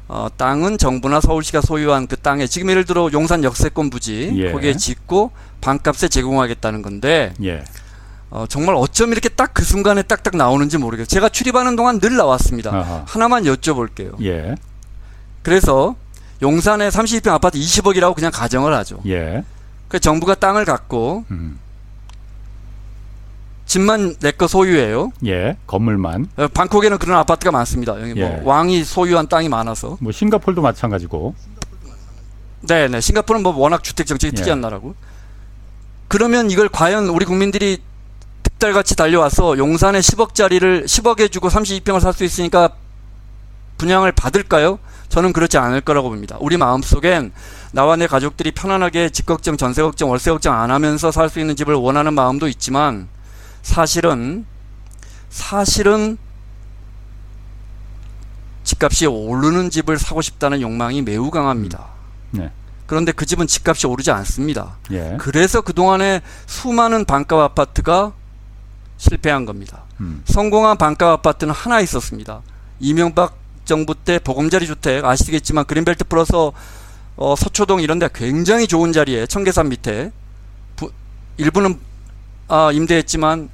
[0.07, 4.51] 어, 땅은 정부나 서울시가 소유한 그 땅에 지금 예를 들어 용산 역세권 부지 예.
[4.51, 7.63] 거기에 짓고 반값에 제공하겠다는 건데 예.
[8.29, 11.05] 어, 정말 어쩜 이렇게 딱 그 순간에 딱딱 나오는지 모르겠어요.
[11.07, 12.71] 제가 출입하는 동안 늘 나왔습니다.
[12.75, 13.03] 아하.
[13.07, 14.21] 하나만 여쭤볼게요.
[14.25, 14.55] 예.
[15.43, 15.95] 그래서
[16.43, 18.99] 용산에 32평 아파트 20억이라고 그냥 가정을 하죠.
[19.07, 19.43] 예.
[19.87, 21.57] 그 정부가 땅을 갖고 음.
[23.65, 25.11] 집만 내 거 소유해요.
[25.25, 25.57] 예.
[25.65, 26.27] 건물만.
[26.37, 27.99] 어, 방콕에는 그런 아파트가 많습니다.
[28.01, 28.41] 여기 뭐 예.
[28.43, 29.97] 왕이 소유한 땅이 많아서.
[30.01, 31.33] 뭐 싱가폴도 마찬가지고.
[32.61, 32.99] 네, 네.
[33.01, 34.35] 싱가포르는 뭐 워낙 주택 정책이 예.
[34.35, 34.95] 특이한 나라고.
[36.09, 37.81] 그러면 이걸 과연 우리 국민들이
[38.43, 42.69] 득달같이 달려와서 용산에 10억짜리를 10억에 주고 32평을 살 수 있으니까
[43.83, 44.79] 분양을 받을까요?
[45.09, 46.37] 저는 그렇지 않을 거라고 봅니다.
[46.39, 47.33] 우리 마음속엔
[47.73, 51.55] 나와 내 가족들이 편안하게 집 걱정, 전세 걱정, 월세 걱정 안 하면서 살 수 있는
[51.55, 53.09] 집을 원하는 마음도 있지만
[53.61, 54.45] 사실은
[55.29, 56.17] 사실은
[58.63, 61.87] 집값이 오르는 집을 사고 싶다는 욕망이 매우 강합니다.
[62.31, 62.51] 네.
[62.85, 64.77] 그런데 그 집은 집값이 오르지 않습니다.
[64.91, 65.17] 예.
[65.19, 68.13] 그래서 그동안에 수많은 반값 아파트가
[68.97, 69.83] 실패한 겁니다.
[69.99, 70.21] 음.
[70.25, 72.41] 성공한 반값 아파트는 하나 있었습니다.
[72.79, 76.33] 이명박 정부 때 보금자리 주택 아시겠지만 그린벨트 플러스
[77.15, 80.11] 어, 서초동 이런 데 굉장히 좋은 자리에 청계산 밑에
[80.75, 80.91] 부,
[81.37, 81.79] 일부는
[82.47, 83.49] 아, 임대했지만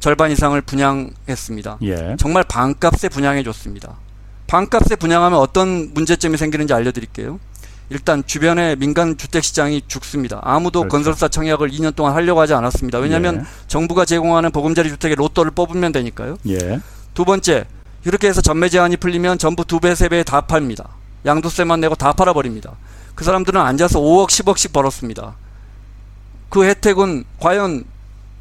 [0.00, 1.78] 절반 이상을 분양했습니다.
[1.82, 2.16] 예.
[2.18, 3.96] 정말 반값에 분양해 줬습니다.
[4.46, 7.40] 반값에 분양하면 어떤 문제점이 생기는지 알려드릴게요.
[7.90, 10.40] 일단 주변에 민간 주택 시장이 죽습니다.
[10.42, 10.92] 아무도 그렇죠.
[10.92, 12.98] 건설사 청약을 2년 동안 하려고 하지 않았습니다.
[12.98, 13.66] 왜냐하면 예.
[13.66, 16.36] 정부가 제공하는 보금자리 주택의 로또를 뽑으면 되니까요.
[16.48, 16.80] 예.
[17.14, 17.64] 두 번째,
[18.04, 20.88] 이렇게 해서 전매 제한이 풀리면 전부 두 배, 세 배 다 팝니다.
[21.24, 22.72] 양도세만 내고 다 팔아버립니다.
[23.14, 25.34] 그 사람들은 앉아서 5억, 10억씩 벌었습니다.
[26.50, 27.84] 그 혜택은 과연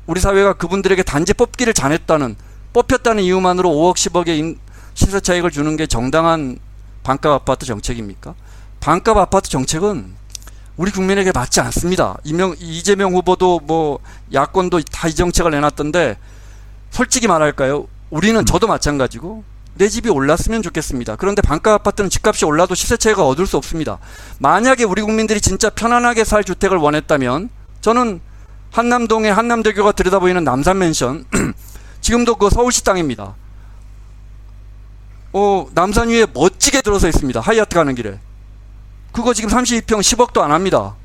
[0.06, 2.36] 우리 사회가 그분들에게 단지 뽑기를 잘했다는,
[2.73, 4.60] 뽑혔다는 이유만으로 5억, 10억의 인-
[4.95, 6.60] 시세 차익을 주는 게 정당한
[7.04, 8.36] 반값 아파트 정책입니까?
[8.80, 10.13] 반값 아파트 정책은
[10.76, 12.17] 우리 국민에게 맞지 않습니다.
[12.23, 13.99] 이명, 이재명 후보도 뭐
[14.34, 16.17] 야권도 다 이 정책을 내놨던데
[16.91, 17.88] 솔직히 말할까요?
[18.10, 19.43] 우리는 저도 마찬가지고
[19.76, 21.16] 내 집이 올랐으면 좋겠습니다.
[21.16, 23.98] 그런데 반값 아파트는 집값이 올라도 시세 차익을 얻을 수 없습니다.
[24.40, 27.50] 만약에 우리 국민들이 진짜 편안하게 살 주택을 원했다면
[27.82, 28.22] 저는
[28.72, 31.26] 한남동의 한남대교가 들여다보이는 남산맨션
[32.02, 33.36] 지금도 그 서울시 땅입니다.
[35.34, 37.40] 어, 남산 위에 멋지게 들어서 있습니다.
[37.40, 38.20] 하이아트 가는 길에.
[39.12, 40.96] 그거 지금 32평 10억도 안 합니다.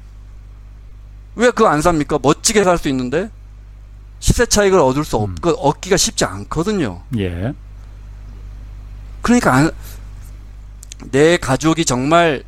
[1.36, 2.18] 왜 그거 안 삽니까?
[2.20, 3.30] 멋지게 살 수 있는데
[4.20, 7.02] 시세 차익을 얻을 수 없, 그 얻기가 쉽지 않거든요.
[7.18, 7.54] 예.
[9.28, 9.70] 그러니까 안-
[11.10, 12.42] 내 가족이 정말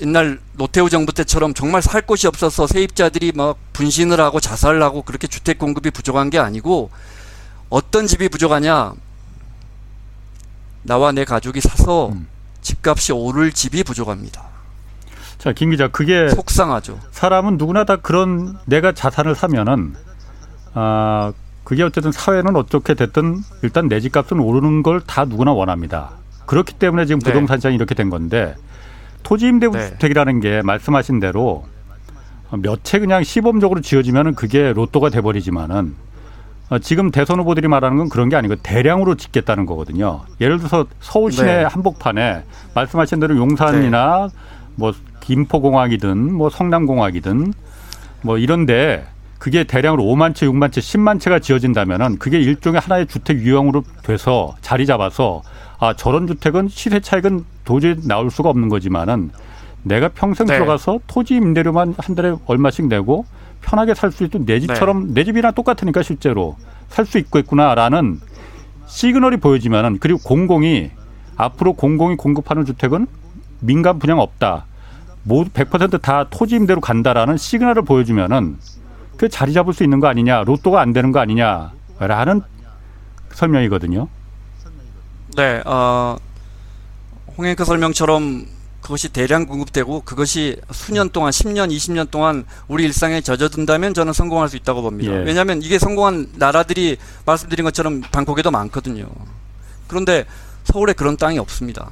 [0.00, 5.26] 옛날 노태우 정부 때처럼 정말 살 곳이 없어서 세입자들이 막 분신을 하고 자살을 하고 그렇게
[5.26, 6.90] 주택 공급이 부족한 게 아니고
[7.68, 8.92] 어떤 집이 부족하냐
[10.84, 12.28] 나와 내 가족이 사서 음.
[12.62, 14.44] 집값이 오를 집이 부족합니다.
[15.38, 17.00] 자, 김 기자, 그게 속상하죠.
[17.10, 19.96] 사람은 누구나 다 그런 내가 자산을 사면은
[20.74, 21.32] 아
[21.64, 26.12] 그게 어쨌든 사회는 어떻게 됐든 일단 내 집값은 오르는 걸 다 누구나 원합니다.
[26.50, 27.30] 그렇기 때문에 지금 네.
[27.30, 28.56] 부동산 시장이 이렇게 된 건데
[29.22, 29.90] 토지 임대부 네.
[29.90, 31.64] 주택이라는 게 말씀하신 대로
[32.50, 35.94] 몇 채 그냥 시범적으로 지어지면은 그게 로또가 돼버리지만은
[36.70, 40.22] 어, 지금 대선 후보들이 말하는 건 그런 게 아니고 대량으로 짓겠다는 거거든요.
[40.40, 41.62] 예를 들어서 서울 시내 네.
[41.62, 42.42] 한복판에
[42.74, 44.28] 말씀하신 대로 용산이나
[44.74, 47.54] 뭐 김포공항이든 뭐 성남공항이든
[48.22, 49.06] 뭐 이런데
[49.38, 54.56] 그게 대량으로 5만 채, 6만 채, 10만 채가 지어진다면은 그게 일종의 하나의 주택 유형으로 돼서
[54.62, 55.42] 자리 잡아서
[55.80, 59.30] 아 저런 주택은 시세 차익은 도저히 나올 수가 없는 거지만은
[59.82, 60.54] 내가 평생 네.
[60.54, 63.24] 들어가서 토지 임대료만 한 달에 얼마씩 내고
[63.62, 66.56] 편하게 살 수 있던 내 집처럼 내 집이랑 똑같으니까 실제로
[66.88, 68.20] 살 수 있겠구나라는
[68.86, 70.90] 시그널이 보여지면은 그리고 공공이
[71.36, 73.06] 앞으로 공공이 공급하는 주택은
[73.60, 74.66] 민간 분양 없다.
[75.22, 78.56] 모두 100%다 토지 임대로 간다라는 시그널을 보여주면은
[79.16, 82.42] 그 자리 잡을 수 있는 거 아니냐, 로또가 안 되는 거 아니냐라는
[83.32, 84.08] 설명이거든요.
[85.40, 86.18] 네, 어,
[87.38, 88.46] 홍행크 설명처럼
[88.82, 94.56] 그것이 대량 공급되고 그것이 수년 동안 10년, 20년 동안 우리 일상에 젖어든다면 저는 성공할 수
[94.56, 95.12] 있다고 봅니다.
[95.12, 95.16] 예.
[95.16, 99.08] 왜냐하면 이게 성공한 나라들이 말씀드린 것처럼 방콕에도 많거든요.
[99.88, 100.26] 그런데
[100.64, 101.88] 서울에 그런 땅이 없습니다.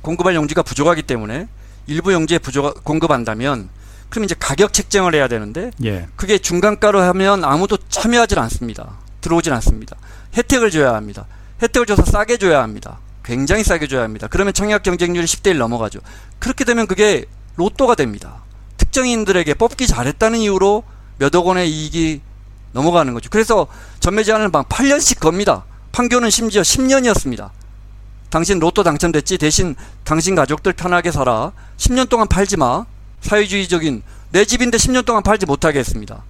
[0.00, 1.46] 공급할 용지가 부족하기 때문에
[1.86, 3.68] 일부 용지에 부족 공급한다면
[4.08, 6.08] 그럼 이제 가격 책정을 해야 되는데 예.
[6.16, 8.98] 그게 중간가로 하면 아무도 참여하지 않습니다.
[9.20, 9.96] 들어오질 않습니다.
[10.34, 11.26] 혜택을 줘야 합니다.
[11.62, 12.98] 혜택을 줘서 싸게 줘야 합니다.
[13.24, 14.26] 굉장히 싸게 줘야 합니다.
[14.28, 16.00] 그러면 청약 경쟁률이 10대 1 넘어가죠.
[16.38, 18.42] 그렇게 되면 그게 로또가 됩니다.
[18.78, 20.82] 특정인들에게 뽑기 잘했다는 이유로
[21.18, 22.20] 몇억 원의 이익이
[22.72, 23.30] 넘어가는 거죠.
[23.30, 23.66] 그래서
[24.00, 25.64] 전매 제한을 막 8년씩 겁니다.
[25.92, 27.50] 판교는 심지어 10년이었습니다.
[28.30, 31.52] 당신 로또 당첨됐지 대신 당신 가족들 편하게 살아.
[31.76, 32.86] 10년 동안 팔지 마.
[33.20, 36.24] 사회주의적인 내 집인데 10년 동안 팔지 못하게 했습니다.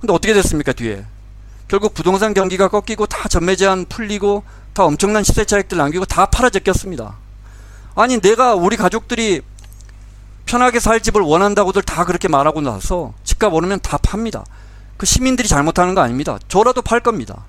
[0.00, 1.04] 근데 어떻게 됐습니까 뒤에?
[1.68, 4.42] 결국 부동산 경기가 꺾이고 다 전매 제한 풀리고
[4.74, 7.14] 다 엄청난 시세 차익들 남기고 다 팔아 제꼈습니다.
[7.94, 9.40] 아니 내가 우리 가족들이
[10.46, 14.44] 편하게 살 집을 원한다고들 다 그렇게 말하고 나서 집값 오르면 다 팝니다.
[14.96, 16.38] 그 시민들이 잘못하는 거 아닙니다.
[16.48, 17.44] 저라도 팔 겁니다.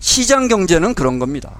[0.00, 1.52] 시장 경제는 그런 겁니다.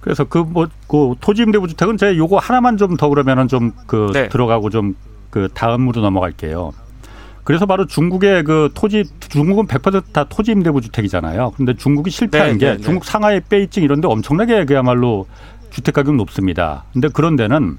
[0.00, 4.28] 그래서 그 뭐 그 토지 임대부 주택은 제가 요거 하나만 좀 더 그러면은 좀그 네.
[4.28, 4.94] 들어가고 좀
[5.30, 6.72] 그 다음으로 넘어갈게요.
[7.44, 11.52] 그래서 바로 중국의 그 토지 중국은 100%다 토지 임대부 주택이잖아요.
[11.56, 12.82] 근데 중국이 실패한 네, 게 네, 네.
[12.82, 15.26] 중국 상하이, 베이징 이런 데 엄청나게 그야말로
[15.70, 16.84] 주택 가격 높습니다.
[16.92, 17.78] 근데 그런 데는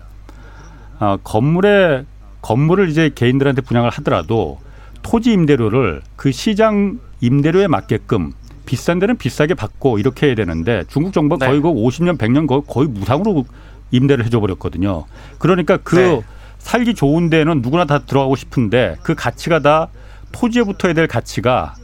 [0.99, 2.05] 아, 건물에
[2.41, 4.59] 건물을 이제 개인들한테 분양을 하더라도
[5.03, 8.33] 토지 임대료를 그 시장 임대료에 맞게끔
[8.65, 11.51] 비싼 데는 비싸게 받고 이렇게 해야 되는데 중국 정부가 네.
[11.51, 13.45] 거의 그 50년, 100년 거의, 거의 무상으로
[13.91, 15.05] 임대를 해줘 버렸거든요.
[15.37, 16.21] 그러니까 그 네.
[16.61, 19.89] 살기 좋은 데는 누구나 다 들어가고 싶은데 그 가치가 다
[20.31, 21.75] 토지에 붙어야 될 가치가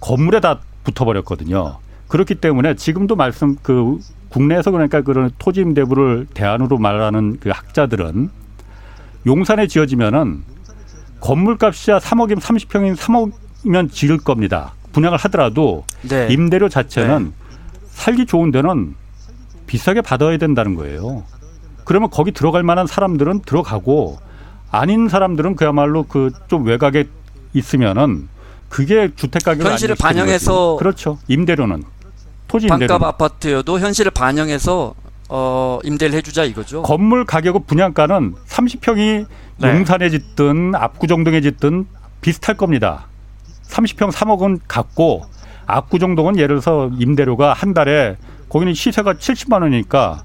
[0.00, 1.78] 건물에 다 붙어버렸거든요.
[2.06, 8.30] 그렇기 때문에 지금도 말씀 그 국내에서 그러니까 그런 토지 임대부를 대안으로 말하는 그 학자들은
[9.26, 10.42] 용산에 지어지면은
[11.20, 14.74] 건물값이야 3억이면 30평이면 3억이면 지을 겁니다.
[14.92, 16.28] 분양을 하더라도 네.
[16.30, 17.32] 임대료 자체는
[17.90, 18.94] 살기 좋은 데는
[19.66, 21.24] 비싸게 받아야 된다는 거예요.
[21.88, 24.18] 그러면 거기 들어갈 만한 사람들은 들어가고
[24.70, 27.08] 아닌 사람들은 그야말로 그 좀 외곽에
[27.54, 28.28] 있으면은
[28.68, 30.78] 그게 주택 가격을 현실을 반영해서 거지.
[30.80, 31.18] 그렇죠.
[31.28, 31.82] 임대료는
[32.46, 34.94] 토지 임대료 반값 아파트여도 현실을 반영해서
[35.30, 36.82] 어, 임대를 해주자 이거죠.
[36.82, 39.68] 건물 가격은 분양가는 30평이 네.
[39.68, 41.86] 용산에 짓든 압구정동에 짓든
[42.20, 43.06] 비슷할 겁니다.
[43.68, 45.22] 30평 3억은 갖고
[45.64, 48.16] 압구정동은 예를 들어서 임대료가 한 달에
[48.50, 50.22] 거기는 시세가 70만 원이니까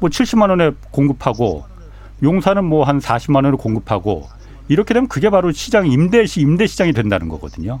[0.00, 1.64] 뭐 70만 원에 공급하고
[2.22, 4.28] 용산은 뭐 한 40만 원에 공급하고
[4.68, 7.80] 이렇게 되면 그게 바로 시장 임대 시 임대 시장이 된다는 거거든요.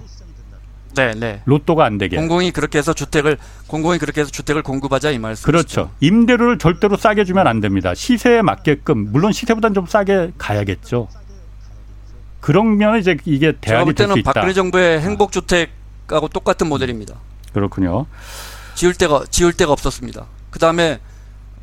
[0.96, 1.40] 네, 네.
[1.44, 2.16] 로또가 안 되게.
[2.16, 5.44] 공공이 그렇게 해서 주택을 공공이 그렇게 해서 주택을 공급하자 이 말씀.
[5.46, 5.90] 그렇죠.
[6.00, 7.94] 임대료를 절대로 싸게 주면 안 됩니다.
[7.94, 11.06] 시세에 맞게끔 물론 시세보다는 좀 싸게 가야겠죠.
[12.40, 14.32] 그러면 이제 이게 대안이 볼될수 때는 있다.
[14.32, 17.14] 박근혜 정부의 행복 주택하고 똑같은 모델입니다.
[17.52, 18.06] 그렇군요.
[18.74, 20.26] 지을 데가 지을 데가 없었습니다.
[20.50, 20.98] 그 다음에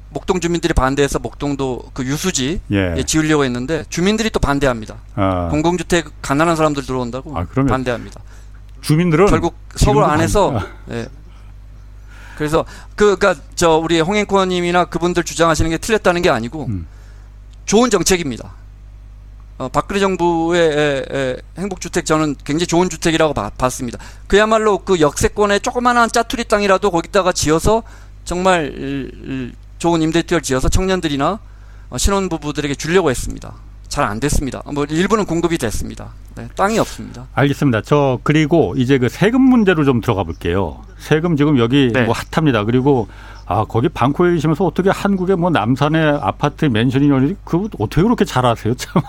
[0.10, 2.96] 목동 주민들이 반대해서 목동도 그 유수지 예.
[2.98, 4.96] 예, 지으려고 했는데 주민들이 또 반대합니다.
[5.16, 8.22] 아, 공공주택 가난한 사람들 들어온다고 아, 반대합니다.
[8.82, 11.08] 주민들은 결국 서울 안에서 반- 예.
[12.38, 12.66] 그래서
[12.96, 16.88] 그 그러니까 저 우리 홍행코님이나 그분들 주장하시는 게 틀렸다는 게 아니고 음.
[17.66, 18.54] 좋은 정책입니다.
[19.58, 23.98] 어, 박근혜 정부의 에, 에, 행복주택 저는 굉장히 좋은 주택이라고 봐- 봤습니다.
[24.28, 27.82] 그야말로 그 역세권에 조그마한 짜투리 땅이라도 거기다가 지어서
[28.24, 31.40] 정말 좋은 임대주택을 지어서 청년들이나
[31.90, 33.54] 어, 신혼부부들에게 주려고 했습니다.
[33.88, 34.62] 잘 안 됐습니다.
[34.74, 36.10] 뭐 일부는 공급이 됐습니다.
[36.36, 37.26] 네, 땅이 없습니다.
[37.34, 37.82] 알겠습니다.
[37.82, 40.84] 저 그리고 이제 그 세금 문제로 좀 들어가 볼게요.
[41.00, 42.04] 세금 지금 여기 네.
[42.04, 42.64] 뭐 핫합니다.
[42.66, 43.08] 그리고
[43.46, 48.76] 아 거기 방콕에 계시면서 어떻게 한국의 뭐 남산의 아파트 맨션이 그 어떻게 그렇게 잘하세요?
[48.78, 49.02] 참.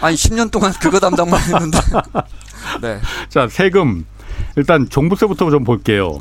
[0.00, 1.78] 아니 10년 동안 그거 담당만 했는데.
[2.82, 3.00] 네.
[3.28, 4.04] 자 세금
[4.56, 6.18] 일단 종부세부터 좀 볼게요.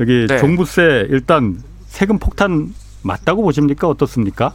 [0.00, 0.38] 여기 네.
[0.38, 3.88] 종부세 일단 세금 폭탄 맞다고 보십니까?
[3.88, 4.54] 어떻습니까?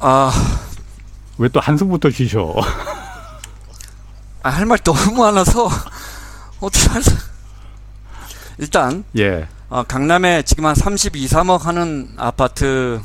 [0.00, 0.32] 아,
[1.38, 2.54] 왜 또 한숨부터 쉬셔?
[4.42, 5.68] 아, 할 말 너무 많아서
[6.60, 7.10] 어떻게 할 수...
[8.58, 9.46] 일단 예.
[9.68, 13.02] 어, 강남에 지금 한 32, 3억 하는 아파트가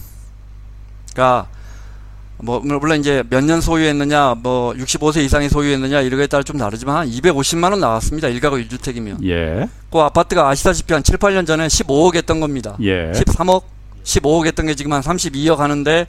[2.38, 7.10] 뭐 물론 이제 몇 년 소유했느냐, 뭐 65세 이상이 소유했느냐 이거에 따라 좀 다르지만 한
[7.10, 8.28] 250만 원 나왔습니다.
[8.28, 9.24] 일가구 1주택이면.
[9.28, 9.70] 예.
[9.92, 12.76] 그 아파트가 아시다시피 한 7, 8년 전에 15억 했던 겁니다.
[12.82, 13.12] 예.
[13.14, 13.64] 13억,
[14.04, 16.06] 15억 했던 게 지금 한 32억 하는데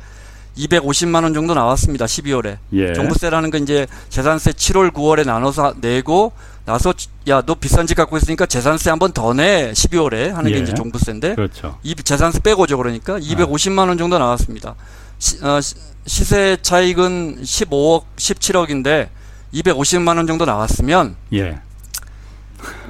[0.59, 2.07] 250만 원 정도 나왔습니다.
[2.07, 2.59] 12월에.
[2.73, 2.93] 예.
[2.95, 6.33] 종부세라는 건 이제 재산세 7월, 9월에 나눠서 내고
[6.65, 6.95] 나서
[7.29, 10.63] 야 너 비싼 집 갖고 있으니까 재산세 한 번 더 내 12월에 하는 게 예.
[10.63, 11.79] 이제 종부세인데 그렇죠.
[11.83, 14.75] 이 재산세 빼고죠 그러니까 250만 원 정도 나왔습니다.
[15.19, 15.75] 시, 어, 시-
[16.07, 19.09] 시세 차익은 15억, 17억인데
[19.55, 21.59] 250만 원 정도 나왔으면 예.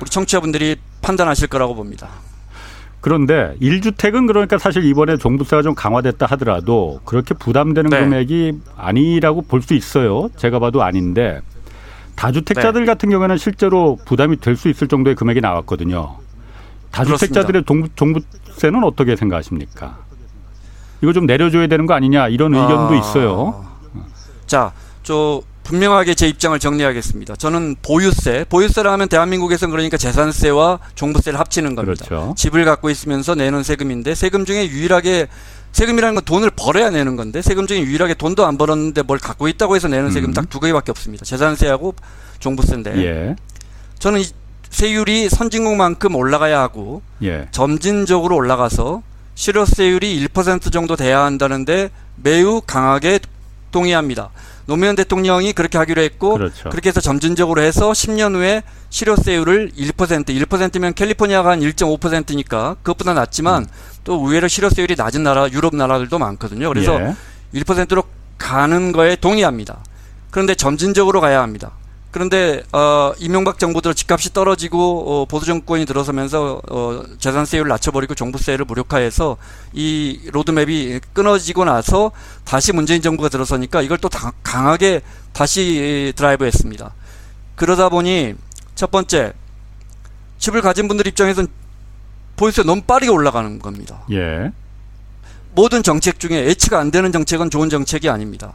[0.01, 2.09] 우리 청취자분들이 판단하실 거라고 봅니다.
[3.01, 8.01] 그런데 1주택은 그러니까 사실 이번에 종부세가 좀 강화됐다 하더라도 그렇게 부담되는 네.
[8.01, 10.31] 금액이 아니라고 볼 수 있어요.
[10.37, 11.41] 제가 봐도 아닌데
[12.17, 12.87] 다주택자들 네.
[12.87, 16.17] 같은 경우에는 실제로 부담이 될 수 있을 정도의 금액이 나왔거든요.
[16.93, 19.99] 다주택자들의 종, 종부세는 어떻게 생각하십니까?
[21.03, 23.65] 이거 좀 내려줘야 되는 거 아니냐 이런 의견도 아, 있어요.
[24.47, 27.37] 자, 저 분명하게 제 입장을 정리하겠습니다.
[27.37, 32.05] 저는 보유세, 보유세라 하면 대한민국에서는 그러니까 재산세와 종부세를 합치는 겁니다.
[32.05, 32.35] 그렇죠.
[32.37, 35.29] 집을 갖고 있으면서 내는 세금인데 세금 중에 유일하게
[35.73, 39.75] 세금이라는 건 돈을 벌어야 내는 건데 세금 중에 유일하게 돈도 안 벌었는데 뭘 갖고 있다고
[39.75, 40.35] 해서 내는 세금 음.
[40.35, 41.25] 딱두 개밖에 없습니다.
[41.25, 41.95] 재산세하고
[42.39, 43.37] 종부세인데 예.
[43.99, 44.25] 저는 이
[44.71, 47.49] 세율이 선진국만큼 올라가야 하고 예.
[47.51, 49.03] 점진적으로 올라가서
[49.35, 53.19] 실효세율이 1% 정도 돼야 한다는데 매우 강하게
[53.71, 54.31] 동의합니다.
[54.67, 56.71] 노무현 대통령이 그렇게 하기로 했고 그렇죠.
[56.71, 63.67] 그렇게 해서 점진적으로 해서 10년 후에 실효세율을 1% 1%면 캘리포니아가 한 1.5%니까 그것보다 낮지만
[64.05, 66.69] 또 의외로 실효세율이 낮은 나라 유럽 나라들도 많거든요.
[66.69, 67.15] 그래서 예.
[67.61, 68.05] 1%로
[68.39, 69.79] 가는 거에 동의합니다.
[70.31, 71.73] 그런데 점진적으로 가야 합니다.
[72.15, 78.67] 그런데 어, 이명박 정부 들어 집값이 떨어지고 어, 보수 정권이 들어서면서 어, 재산세율을 낮춰버리고 종부세를
[78.67, 79.37] 무력화해서
[79.73, 82.13] 이 로드맵이 끊어지고 나서
[82.45, 85.01] 다시 문재인 정부가 들어서니까 이걸 또 다- 강하게
[85.33, 86.95] 다시 드라이브했습니다.
[87.57, 88.35] 그러다 보니
[88.77, 89.33] 첫 번째
[90.39, 91.49] 집을 가진 분들 입장에서는
[92.37, 94.05] 보유세 너무 빠르게 올라가는 겁니다.
[94.13, 94.53] 예.
[95.57, 98.53] 모든 정책 중에 예치가 안 되는 정책은 좋은 정책이 아닙니다.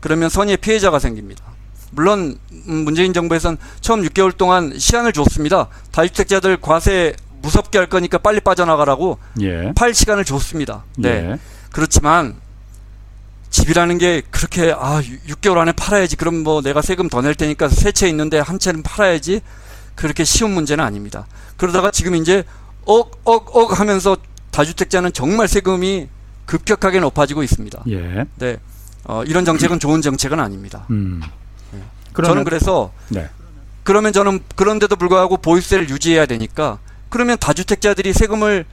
[0.00, 1.42] 그러면 선의의 피해자가 생깁니다.
[1.92, 5.68] 물론 음, 문재인 정부에서는 처음 6개월 동안 시한을 줬습니다.
[5.92, 9.72] 다주택자들 과세 무섭게 할 거니까 빨리 빠져나가라고 예.
[9.76, 10.84] 팔 시간을 줬습니다.
[10.96, 11.08] 네.
[11.10, 11.38] 예.
[11.70, 12.36] 그렇지만
[13.50, 16.16] 집이라는 게 그렇게 아 6개월 안에 팔아야지.
[16.16, 19.40] 그럼 뭐 내가 세금 더 낼 테니까 세 채 있는데 한 채는 팔아야지.
[19.94, 21.26] 그렇게 쉬운 문제는 아닙니다.
[21.58, 22.44] 그러다가 지금 이제
[22.86, 24.16] 억억억 하면서
[24.50, 26.08] 다주택자는 정말 세금이
[26.46, 27.82] 급격하게 높아지고 있습니다.
[27.90, 28.24] 예.
[28.36, 28.56] 네.
[29.04, 30.86] 어, 이런 정책은 좋은 정책은 아닙니다.
[30.90, 31.20] 음.
[32.30, 33.28] 저는 그래서 네.
[33.84, 38.64] 그러면 저는 그런데도 불구하고 보유세를 유지해야 되니까 그러면 다주택자들이 세금을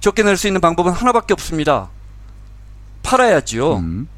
[0.00, 1.88] 적게 낼 수 있는 방법은 하나밖에 없습니다.
[3.02, 3.76] 팔아야지요.
[3.76, 4.08] 음.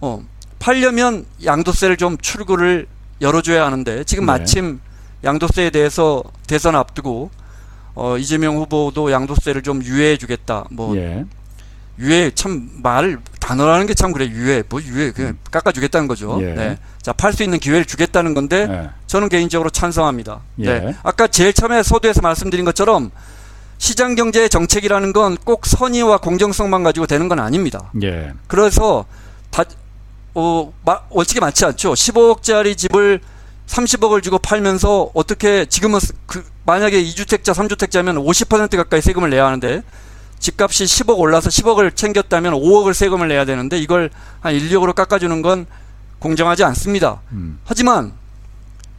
[0.00, 0.22] 어,
[0.58, 2.86] 팔려면 양도세를 좀 출구를
[3.20, 4.32] 열어줘야 하는데 지금 네.
[4.32, 4.80] 마침
[5.24, 7.30] 양도세에 대해서 대선 앞두고
[7.94, 10.64] 어, 이재명 후보도 양도세를 좀 유예해주겠다.
[10.70, 11.24] 뭐 예.
[11.98, 13.18] 유예 참 말
[13.50, 16.36] 단어라는 게 참 그래 유예 뭐 유예 그냥 깎아주겠다는 거죠.
[16.36, 16.42] 음.
[16.42, 16.54] 예.
[16.54, 16.78] 네.
[17.02, 18.90] 자 팔 수 있는 기회를 주겠다는 건데 예.
[19.08, 20.40] 저는 개인적으로 찬성합니다.
[20.60, 20.78] 예.
[20.78, 20.94] 네.
[21.02, 23.10] 아까 제일 처음에 서두에서 말씀드린 것처럼
[23.78, 27.90] 시장 경제의 정책이라는 건 꼭 선의와 공정성만 가지고 되는 건 아닙니다.
[28.02, 28.32] 예.
[28.46, 29.04] 그래서
[29.50, 29.64] 다
[30.34, 31.94] 어, 마, 원칙이 맞지 않죠.
[31.94, 33.20] 15억짜리 집을
[33.66, 39.82] 30억을 주고 팔면서 어떻게 지금은 스- 그 만약에 2주택자, 3주택자면 50% 가까이 세금을 내야 하는데
[40.40, 45.66] 집값이 10억 올라서 10억을 챙겼다면 5억을 세금을 내야 되는데 이걸 한 1, 2억으로 깎아주는 건
[46.18, 47.20] 공정하지 않습니다.
[47.32, 47.60] 음.
[47.64, 48.12] 하지만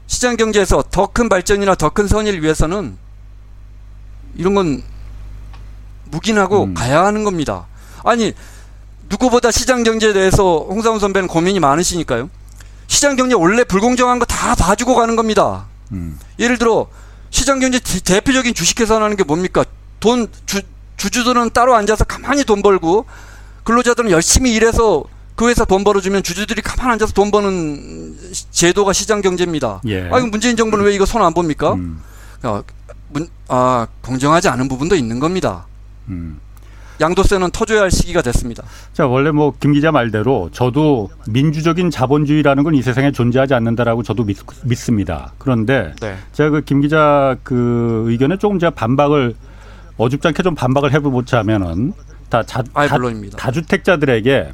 [0.08, 2.96] 시장 경제에서 더 큰 발전이나 더 큰 선의를 위해서는
[4.38, 4.84] 이런 건
[6.06, 6.74] 묵인하고 음.
[6.74, 7.66] 가야 하는 겁니다.
[8.04, 8.34] 아니
[9.10, 12.30] 누구보다 시장 경제에 대해서 홍사훈 선배는 고민이 많으시니까요.
[12.88, 15.66] 시장 경제 원래 불공정한 거 다 봐주고 가는 겁니다.
[15.92, 16.20] 음.
[16.40, 16.88] 예를 들어
[17.30, 19.64] 시장 경제 대- 대표적인 주식 계산하는 게 뭡니까?
[20.00, 20.62] 돈 주,
[20.98, 23.06] 주주들은 따로 앉아서 가만히 돈 벌고
[23.64, 25.04] 근로자들은 열심히 일해서
[25.36, 29.82] 그 회사 돈 벌어주면 주주들이 가만히 앉아서 돈 버는 시- 제도가 시장 경제입니다.
[29.88, 30.10] 예.
[30.12, 31.74] 아, 문재인 정부는 왜 이거 손 안 봅니까?
[31.74, 32.00] 음.
[32.44, 32.62] 어,
[33.10, 35.66] 문, 아, 공정하지 않은 부분도 있는 겁니다.
[36.10, 36.40] 음.
[37.00, 38.64] 양도세는 터줘야 할 시기가 됐습니다.
[38.94, 44.24] 자, 원래 뭐 김 기자 말대로 저도 민주적인 자본주의라는 건 이 세상에 존재하지 않는다라고 저도
[44.24, 45.34] 믿, 믿습니다.
[45.40, 46.18] 그런데 네.
[46.34, 49.36] 제가 그 김 기자 그 의견에 조금 제가 반박을
[49.98, 51.94] 어줍잖게 좀 반박을 해보자면은
[52.30, 52.98] 다 자, 아이, 다.
[53.38, 54.52] 다주택자들에게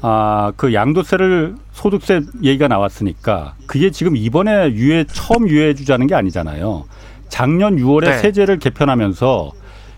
[0.00, 6.84] 아, 그 양도세를 소득세 얘기가 나왔으니까 그게 지금 이번에 유예 처음 유예해 주자는 게 아니잖아요.
[7.28, 8.18] 작년 6월에 네.
[8.18, 9.52] 세제를 개편하면서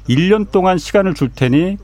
[0.09, 1.77] 1년 동안 시간을 줄 테니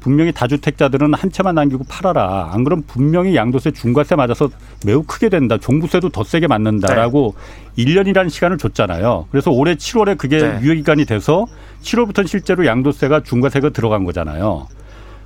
[0.00, 2.50] 분명히 다주택자들은 한 채만 남기고 팔아라.
[2.52, 4.48] 안 그럼 분명히 양도세 중과세 맞아서
[4.86, 5.58] 매우 크게 된다.
[5.58, 7.34] 종부세도 더 세게 맞는다라고
[7.76, 7.84] 네.
[7.84, 9.26] 1년이라는 시간을 줬잖아요.
[9.30, 10.60] 그래서 올해 7월에 그게 네.
[10.62, 11.46] 유효기간이 돼서
[11.82, 14.68] 7월부터는 실제로 양도세가 중과세가 들어간 거잖아요.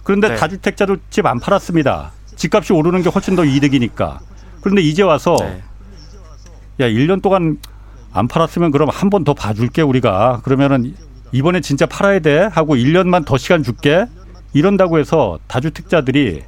[0.05, 0.37] 그런데 네.
[0.37, 2.13] 다주택자들 집 안 팔았습니다.
[2.37, 4.21] 집값이 오르는 게 훨씬 더 이득이니까.
[4.63, 5.63] 그런데 이제 와서 네.
[6.81, 7.59] 야, 1년 동안
[8.13, 10.41] 안 팔았으면 그럼 한 번 더 봐줄게 우리가.
[10.45, 10.95] 그러면은
[11.31, 14.05] 이번에 진짜 팔아야 돼 하고 1년만 더 시간 줄게.
[14.53, 16.43] 이런다고 해서 다주택자들이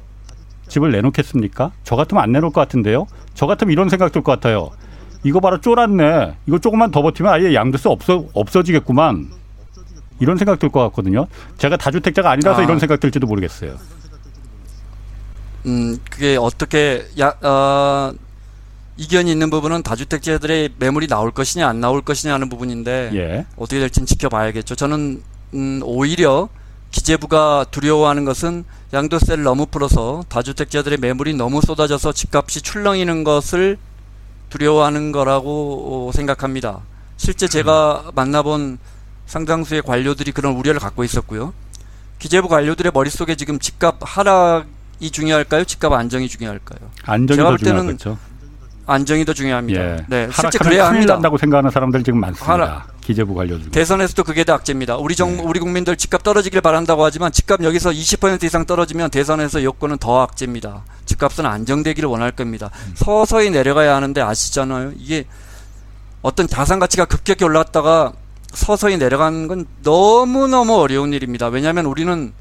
[0.67, 1.71] 집을 내놓겠습니까?
[1.83, 3.07] 저 같으면 안 내놓을 것 같은데요.
[3.33, 4.71] 저 같으면 이런 생각 들 것 같아요.
[5.23, 6.35] 이거 봐라 쫄았네.
[6.47, 9.29] 이거 조금만 더 버티면 아예 양도세 없어 없어지겠구만.
[10.19, 11.27] 이런 생각 들 것 같거든요.
[11.57, 12.63] 제가 다주택자가 아니라서 아.
[12.63, 13.75] 이런 생각 들지도 모르겠어요.
[15.65, 18.13] 음, 그게 어떻게 야, 어,
[18.97, 23.45] 이견이 있는 부분은 다주택자들의 매물이 나올 것이냐 안 나올 것이냐 하는 부분인데 예.
[23.57, 24.75] 어떻게 될지는 지켜봐야겠죠.
[24.75, 25.21] 저는
[25.55, 26.47] 음, 오히려
[26.95, 33.77] 기재부가 두려워하는 것은 양도세를 너무 풀어서 다주택자들의 매물이 너무 쏟아져서 집값이 출렁이는 것을
[34.49, 36.79] 두려워하는 거라고 생각합니다.
[37.17, 38.79] 실제 제가 만나본
[39.25, 41.53] 상당수의 관료들이 그런 우려를 갖고 있었고요.
[42.19, 45.65] 기재부 관료들의 머릿속에 지금 집값 하락이 중요할까요?
[45.65, 46.79] 집값 안정이 중요할까요?
[47.03, 48.17] 안정이 더 중요하겠죠.
[48.85, 49.81] 안정이 더 중요합니다.
[49.81, 50.05] 예.
[50.07, 51.15] 네, 실제 그래야 합니다.
[51.15, 52.53] 난다고 생각하는 사람들 지금 많습니다.
[52.53, 52.94] 하락.
[53.05, 54.97] 기재부 관료 중 대선에서도 그게 다 악재입니다.
[54.97, 55.43] 우리 정 네.
[55.43, 60.83] 우리 국민들 집값 떨어지길 바란다고 하지만 집값 여기서 20% 이상 떨어지면 대선에서 여권은 더 악재입니다.
[61.05, 62.71] 집값은 안정되기를 원할 겁니다.
[62.87, 62.93] 음.
[62.95, 64.93] 서서히 내려가야 하는데 아시잖아요.
[64.97, 65.25] 이게
[66.23, 68.13] 어떤 자산 가치가 급격히 올랐다가
[68.51, 71.47] 서서히 내려가는 건 너무너무 어려운 일입니다.
[71.47, 72.33] 왜냐하면 우리는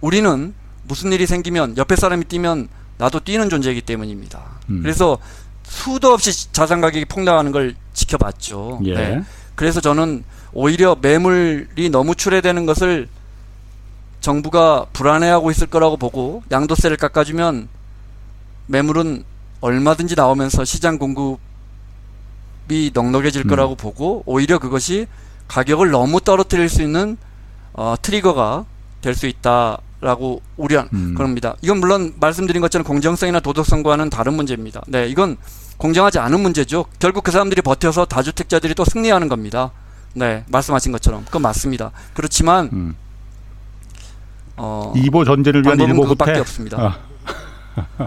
[0.00, 0.54] 우리는
[0.84, 2.68] 무슨 일이 생기면 옆에 사람이 뛰면
[2.98, 4.40] 나도 뛰는 존재이기 때문입니다.
[4.70, 4.82] 음.
[4.82, 5.18] 그래서
[5.64, 8.82] 수도 없이 자산 가격이 폭락하는 걸 지켜봤죠.
[8.84, 8.94] 예.
[8.94, 9.22] 네.
[9.54, 13.08] 그래서 저는 오히려 매물이 너무 출해되는 것을
[14.20, 17.68] 정부가 불안해하고 있을 거라고 보고 양도세를 깎아주면
[18.66, 19.24] 매물은
[19.60, 21.40] 얼마든지 나오면서 시장 공급이
[22.94, 23.48] 넉넉해질 음.
[23.48, 25.06] 거라고 보고 오히려 그것이
[25.48, 27.16] 가격을 너무 떨어뜨릴 수 있는
[27.72, 28.64] 어, 트리거가
[29.02, 31.14] 될 수 있다라고 우려한 음.
[31.14, 31.56] 겁니다.
[31.60, 34.80] 이건 물론 말씀드린 것처럼 공정성이나 도덕성과는 다른 문제입니다.
[34.86, 35.36] 네, 이건
[35.82, 36.84] 공정하지 않은 문제죠.
[37.00, 39.72] 결국 그 사람들이 버텨서 다주택자들이 또 승리하는 겁니다.
[40.14, 41.90] 네, 말씀하신 것처럼 그건 맞습니다.
[42.14, 42.94] 그렇지만 음.
[44.56, 46.78] 어, 이보 전제를 위한 일보 그밖에 없습니다.
[46.78, 47.98] 아.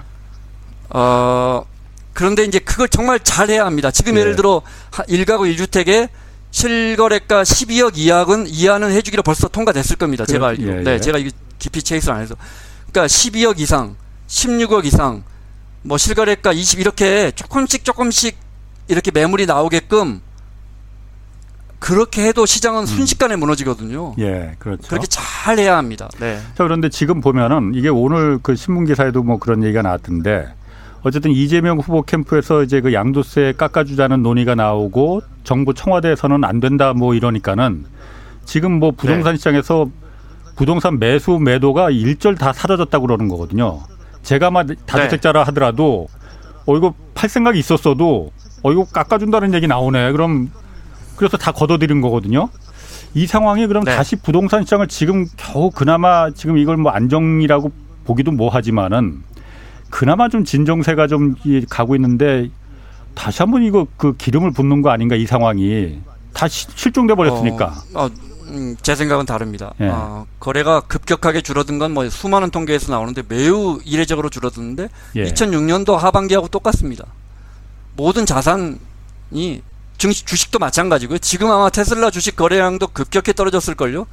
[0.90, 1.66] 어,
[2.14, 3.92] 그런데 이제 그걸 정말 잘해야 합니다.
[3.92, 4.22] 지금 예.
[4.22, 4.62] 예를 들어
[4.92, 6.08] 1가구 1주택에
[6.52, 10.24] 실거래가 12억 이하는 이하는 해주기로 벌써 통과됐을 겁니다.
[10.24, 10.70] 그, 제가 알기로.
[10.70, 10.84] 예, 네, 예.
[10.84, 12.36] 네, 제가 이거 깊이 체이스를 안 해서.
[12.90, 13.98] 그러니까 12억 이상,
[14.28, 15.26] 16억 이상,
[15.86, 18.36] 뭐 실거래가 20 이렇게 조금씩 조금씩
[18.88, 20.20] 이렇게 매물이 나오게끔
[21.78, 22.86] 그렇게 해도 시장은 음.
[22.88, 24.16] 순식간에 무너지거든요.
[24.18, 24.88] 예, 그렇죠.
[24.88, 26.10] 그렇게 잘 해야 합니다.
[26.20, 26.40] 네.
[26.56, 30.48] 자, 그런데 지금 보면은 이게 오늘 그 신문 기사에도 뭐 그런 얘기가 나왔던데
[31.04, 37.14] 어쨌든 이재명 후보 캠프에서 이제 그 양도세 깎아주자는 논의가 나오고 정부 청와대에서는 안 된다 뭐
[37.14, 37.86] 이러니까는
[38.44, 39.38] 지금 뭐 부동산 네.
[39.38, 39.88] 시장에서
[40.56, 43.84] 부동산 매수 매도가 일절 다 사라졌다고 그러는 거거든요.
[44.26, 45.46] 제가 막 다주택자라 네.
[45.46, 46.08] 하더라도
[46.66, 48.32] 어 이거 팔 생각이 있었어도
[48.64, 50.12] 어 이거 깎아준다는 얘기 나오네.
[50.12, 50.52] 그럼
[51.16, 52.50] 그래서 다 걷어들인 거거든요.
[53.14, 53.96] 이 상황이 그럼 네.
[53.96, 57.72] 다시 부동산 시장을 지금 겨우 그나마 지금 이걸 뭐 안정이라고
[58.04, 59.24] 보기도 뭐하지만은
[59.90, 61.36] 그나마 좀 진정세가 좀
[61.70, 62.50] 가고 있는데
[63.14, 66.00] 다시 한번 이거 그 기름을 붓는 거 아닌가 이 상황이
[66.34, 67.74] 다 실종돼 버렸으니까.
[67.94, 68.10] 어, 어,
[68.48, 69.74] 음, 제 생각은 다릅니다.
[69.82, 69.88] 예.
[69.90, 75.24] 어, 거래가 급격하게 줄어든 건 뭐 수많은 통계에서 나오는데 매우 이례적으로 줄어드는데 예.
[75.24, 77.06] 2006년도 하반기하고 똑같습니다.
[77.96, 79.62] 모든 자산이
[79.98, 81.20] 증시, 주식도 마찬가지고요.
[81.20, 84.06] 지금 아마 테슬라 주식 거래량도 급격히 떨어졌을걸요.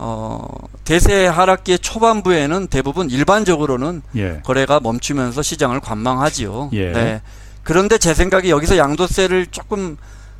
[0.00, 0.46] 어,
[0.84, 4.40] 대세 하락기의 초반부에는 대부분 일반적으로는 예.
[4.44, 6.70] 거래가 멈추면서 시장을 관망하지요.
[6.74, 6.92] 예.
[6.92, 7.22] 네.
[7.64, 9.96] 그런데 제 생각에 여기서 양도세를 조금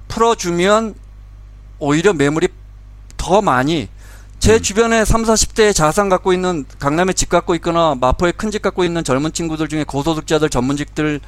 [0.08, 0.94] 풀어주면
[1.80, 2.48] 오히려 매물이
[3.28, 3.88] 더 많이
[4.38, 4.62] 제 음.
[4.62, 9.04] 주변에 3, 40대 자산 갖고 있는 강남에 집 갖고 있거나 마포에 큰 집 갖고 있는
[9.04, 11.20] 젊은 친구들 중에 고소득자들 전문직들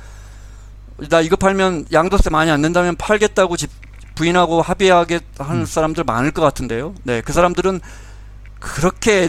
[1.11, 3.71] 나 이거 팔면 양도세 많이 안 낸다면 팔겠다고 집
[4.15, 5.67] 부인하고 합의하게 하는 음.
[5.67, 6.95] 사람들 많을 것 같은데요.
[7.05, 7.81] 네, 그 사람들은
[8.59, 9.29] 그렇게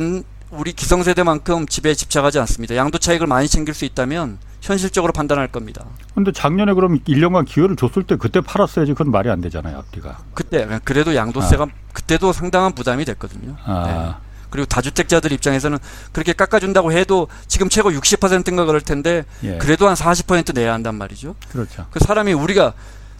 [0.50, 2.76] 우리 기성세대만큼 집에 집착하지 않습니다.
[2.78, 5.84] 양도 차익을 많이 챙길 수 있다면 현실적으로 판단할 겁니다.
[6.14, 10.20] 근데 작년에 그럼 1년간 기회를 줬을 때 그때 팔았어야지 그건 말이 안 되잖아요, 앞뒤가.
[10.34, 11.68] 그때 그래도 양도세가 아.
[11.94, 13.56] 그때도 상당한 부담이 됐거든요.
[13.66, 13.88] 아.
[13.88, 14.28] 네.
[14.52, 15.78] 그리고 다주택자들 입장에서는
[16.12, 19.58] 그렇게 깎아준다고 해도 지금 최고 60%인가 그럴 텐데 예.
[19.58, 21.36] 그래도 한 40% 내야 한단 말이죠.
[21.52, 21.88] 그렇죠.
[21.90, 22.74] 그 사람이 우리가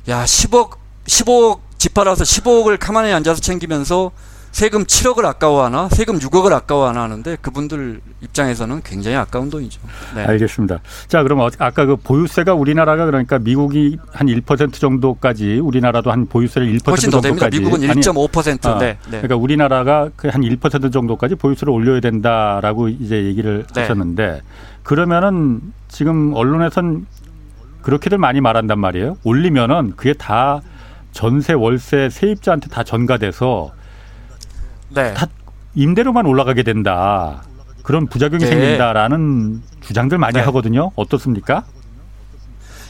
[0.10, 0.72] 야 10억
[1.06, 4.12] 15억 집 팔아서 15억을 가만히 앉아서 챙기면서
[4.52, 9.80] 세금 7억을 아까워하나 세금 6억을 아까워하나 하는데 그분들 입장에서는 굉장히 아까운 돈이죠.
[10.16, 10.26] 네.
[10.26, 10.80] 알겠습니다.
[11.08, 16.68] 자, 그럼 어, 아까 그 보유세가 우리나라가 그러니까 미국이 한 1% 정도까지 우리나라도 한 보유세를
[16.68, 17.50] 1% 훨씬 더 됩니다.
[17.50, 18.66] 정도까지 미국은 1.5%.
[18.66, 19.22] 아니, 네, 네.
[19.22, 23.82] 그러니까 우리나라가 그 한 1% 정도까지 보유세를 올려야 된다라고 이제 얘기를 네.
[23.82, 24.42] 하셨는데
[24.84, 27.06] 그러면은 지금 언론에선
[27.82, 29.18] 그렇게들 많이 말한단 말이에요.
[29.24, 30.62] 올리면은 그게 다
[31.12, 33.72] 전세 월세 세입자한테 다 전가돼서
[34.94, 35.14] 네.
[35.14, 35.28] 다
[35.76, 37.44] 임대료만 올라가게 된다.
[37.84, 38.50] 그런 부작용이 네.
[38.50, 40.42] 생긴다라는 주장들 많이 네.
[40.42, 40.92] 하거든요.
[40.96, 41.64] 어떻습니까?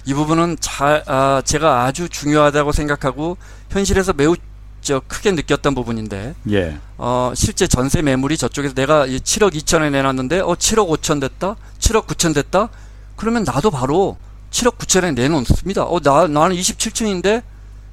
[0.05, 3.37] 이 부분은 자, 아, 제가 아주 중요하다고 생각하고
[3.69, 4.35] 현실에서 매우
[4.81, 6.77] 저 크게 느꼈던 부분인데 예.
[6.97, 12.33] 어, 실제 전세 매물이 저쪽에서 내가 7억 2천에 내놨는데 어 7억 5천 됐다 7억 9천
[12.33, 12.69] 됐다
[13.15, 14.17] 그러면 나도 바로
[14.49, 17.43] 7억 9천에 내놓습니다 어 나, 나는 27층인데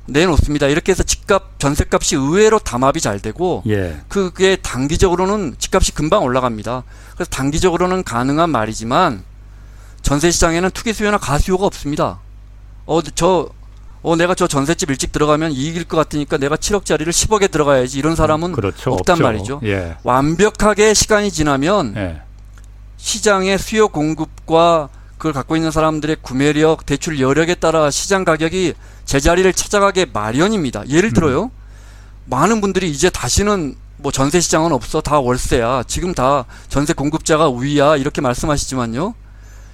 [0.09, 0.67] 내놓습니다.
[0.67, 3.99] 이렇게 해서 집값 전세값이 의외로 담합이 잘 되고 예.
[4.09, 6.85] 그게 단기적으로는 집값이 금방 올라갑니다.
[7.15, 9.23] 그래서 단기적으로는 가능한 말이지만
[10.03, 12.21] 전세 시장에는 투기 수요나 가수요가 없습니다.
[12.87, 13.49] 어 저
[14.03, 18.53] 어, 내가 저 전셋집 일찍 들어가면 이익일 것 같으니까 내가 7억짜리를 10억에 들어가야지 이런 사람은
[18.53, 18.93] 그렇죠.
[18.93, 19.23] 없단 없죠.
[19.25, 19.61] 말이죠.
[19.65, 19.97] 예.
[20.05, 22.23] 완벽하게 시간이 지나면 예.
[22.97, 24.89] 시장의 수요 공급과
[25.19, 30.89] 그걸 갖고 있는 사람들의 구매력, 대출 여력에 따라 시장 가격이 제자리를 찾아가게 마련입니다.
[30.89, 31.45] 예를 들어요.
[31.45, 31.51] 음.
[32.27, 35.01] 많은 분들이 이제 다시는 뭐 전세 시장은 없어.
[35.01, 35.85] 다 월세야.
[35.89, 37.97] 지금 다 전세 공급자가 우위야.
[37.97, 39.15] 이렇게 말씀하시지만요.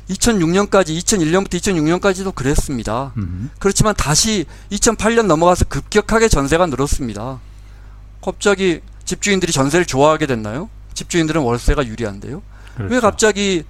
[0.09, 3.13] 2006년까지 2001년부터 2006년까지도 그랬습니다.
[3.19, 3.51] 음.
[3.59, 7.41] 그렇지만 다시 2008년 넘어가서 급격하게 전세가 늘었습니다.
[8.23, 10.71] 갑자기 집주인들이 전세를 좋아하게 됐나요?
[10.95, 12.43] 집주인들은 월세가 유리한데요.
[12.77, 12.95] 그렇죠.
[12.95, 13.65] 왜 갑자기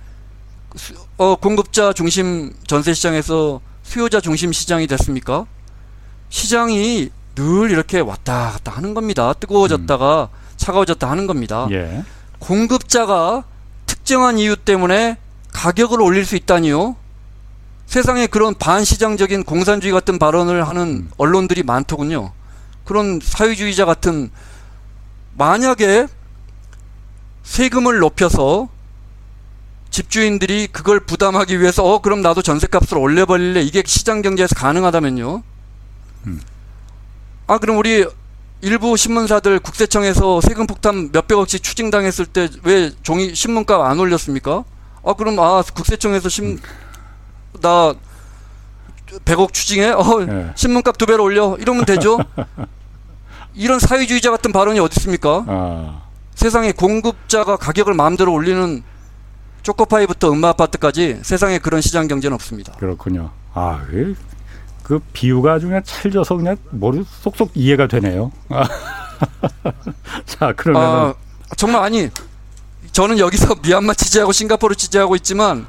[1.16, 5.47] 어, 공급자 중심 전세 시장에서 수요자 중심 시장이 됐습니까?
[6.29, 9.33] 시장이 늘 이렇게 왔다 갔다 하는 겁니다.
[9.35, 10.39] 뜨거워졌다가 음.
[10.57, 11.68] 차가워졌다 하는 겁니다.
[11.70, 12.05] 예.
[12.39, 13.45] 공급자가
[13.87, 15.18] 특정한 이유 때문에
[15.53, 16.97] 가격을 올릴 수 있다니요.
[17.87, 21.11] 세상에 그런 반시장적인 공산주의 같은 발언을 하는 음.
[21.16, 22.33] 언론들이 많더군요.
[22.85, 24.31] 그런 사회주의자 같은
[25.37, 26.07] 만약에
[27.43, 28.68] 세금을 높여서
[29.99, 35.42] 집주인들이 그걸 부담하기 위해서 어 그럼 나도 전세값을 올려버릴래 이게 시장 경제에서 가능하다면요.
[36.26, 36.40] 음.
[37.47, 38.05] 아 그럼 우리
[38.61, 44.64] 일부 신문사들 국세청에서 세금 폭탄 몇백억씩 추징당했을 때 왜 종이 신문값 안 올렸습니까?
[45.05, 46.59] 아 그럼 아 국세청에서 신
[47.61, 47.95] 나
[49.24, 49.90] 100억 추징해?
[49.90, 50.51] 어 네.
[50.57, 52.18] 신문값 두 배로 올려 이러면 되죠.
[53.55, 55.45] 이런 사회주의자 같은 발언이 어디 있습니까?
[55.47, 56.03] 아.
[56.34, 58.82] 세상에 공급자가 가격을 마음대로 올리는
[59.64, 62.72] 초코파이부터 음마 아파트까지 세상에 그런 시장 경제는 없습니다.
[62.74, 63.30] 그렇군요.
[63.54, 63.80] 아,
[64.82, 68.30] 그 비유가 아주 그냥 찰져서 그냥 머리 쏙쏙 이해가 되네요.
[70.26, 71.14] 자, 그러면 아,
[71.56, 72.10] 정말 아니
[72.92, 75.66] 저는 여기서 미얀마 취재하고 싱가포르 취재하고 있지만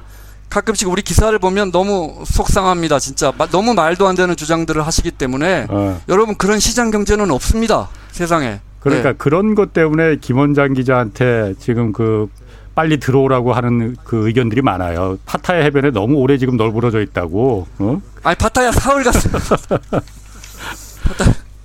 [0.50, 3.00] 가끔씩 우리 기사를 보면 너무 속상합니다.
[3.00, 6.02] 진짜 너무 말도 안 되는 주장들을 하시기 때문에 어.
[6.10, 7.90] 여러분 그런 시장 경제는 없습니다.
[8.12, 8.60] 세상에.
[8.82, 9.16] 그러니까 네.
[9.18, 12.30] 그런 것 때문에 김원장 기자한테 지금 그
[12.76, 15.18] 빨리 들어오라고 하는 그 의견들이 많아요.
[15.26, 17.68] 파타야 해변에 너무 오래 지금 널브러져 있다고.
[17.80, 18.02] 어?
[18.24, 19.80] 아니 파타야 사흘 갔어요.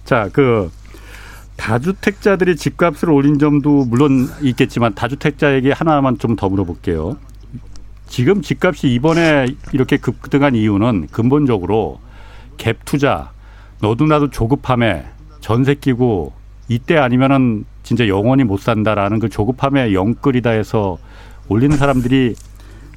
[0.04, 0.70] 자, 그
[1.56, 7.16] 다주택자들이 집값을 올린 점도 물론 있겠지만 다주택자에게 하나만 좀 더 물어볼게요.
[8.08, 12.00] 지금 집값이 이번에 이렇게 급등한 이유는 근본적으로
[12.56, 13.30] 갭 투자,
[13.80, 15.04] 너도 나도 조급함에
[15.40, 16.32] 전세 끼고
[16.70, 20.98] 이때 아니면은 진짜 영원히 못 산다라는 그 조급함에 영끌이다 해서
[21.48, 22.36] 올리는 사람들이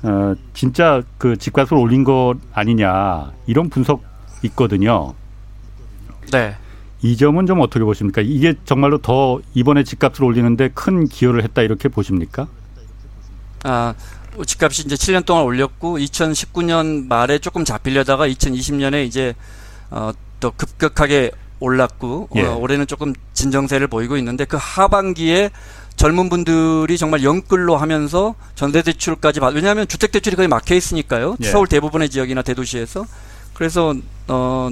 [0.04, 4.04] 어 진짜 그 집값을 올린 것 아니냐 이런 분석
[4.44, 5.16] 있거든요.
[6.32, 6.56] 네.
[7.02, 8.22] 이 점은 좀 어떻게 보십니까?
[8.22, 12.48] 이게 정말로 더 이번에 집값을 올리는데 큰 기여를 했다 이렇게 보십니까?
[13.64, 13.96] 아,
[14.46, 19.34] 집값이 이제 7년 동안 올렸고 2019년 말에 조금 잡히려다가 2020년에 이제
[19.90, 21.32] 어, 또 급격하게
[21.64, 22.44] 올랐고 어, 예.
[22.44, 25.50] 어, 올해는 조금 진정세를 보이고 있는데 그 하반기에
[25.96, 31.48] 젊은 분들이 정말 영끌로 하면서 전세대출까지 받 왜냐하면 주택대출이 거의 막혀 있으니까요 예.
[31.48, 33.06] 서울 대부분의 지역이나 대도시에서
[33.54, 33.94] 그래서
[34.28, 34.70] 어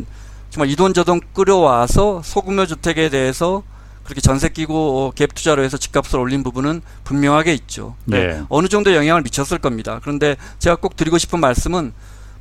[0.50, 3.64] 정말 이돈저돈 끌어와서 소규모 주택에 대해서
[4.04, 7.96] 그렇게 전세 끼고 어, 갭 투자로 해서 집값을 올린 부분은 분명하게 있죠.
[8.04, 8.18] 네.
[8.18, 8.42] 예.
[8.50, 10.00] 어느 정도 영향을 미쳤을 겁니다.
[10.02, 11.94] 그런데 제가 꼭 드리고 싶은 말씀은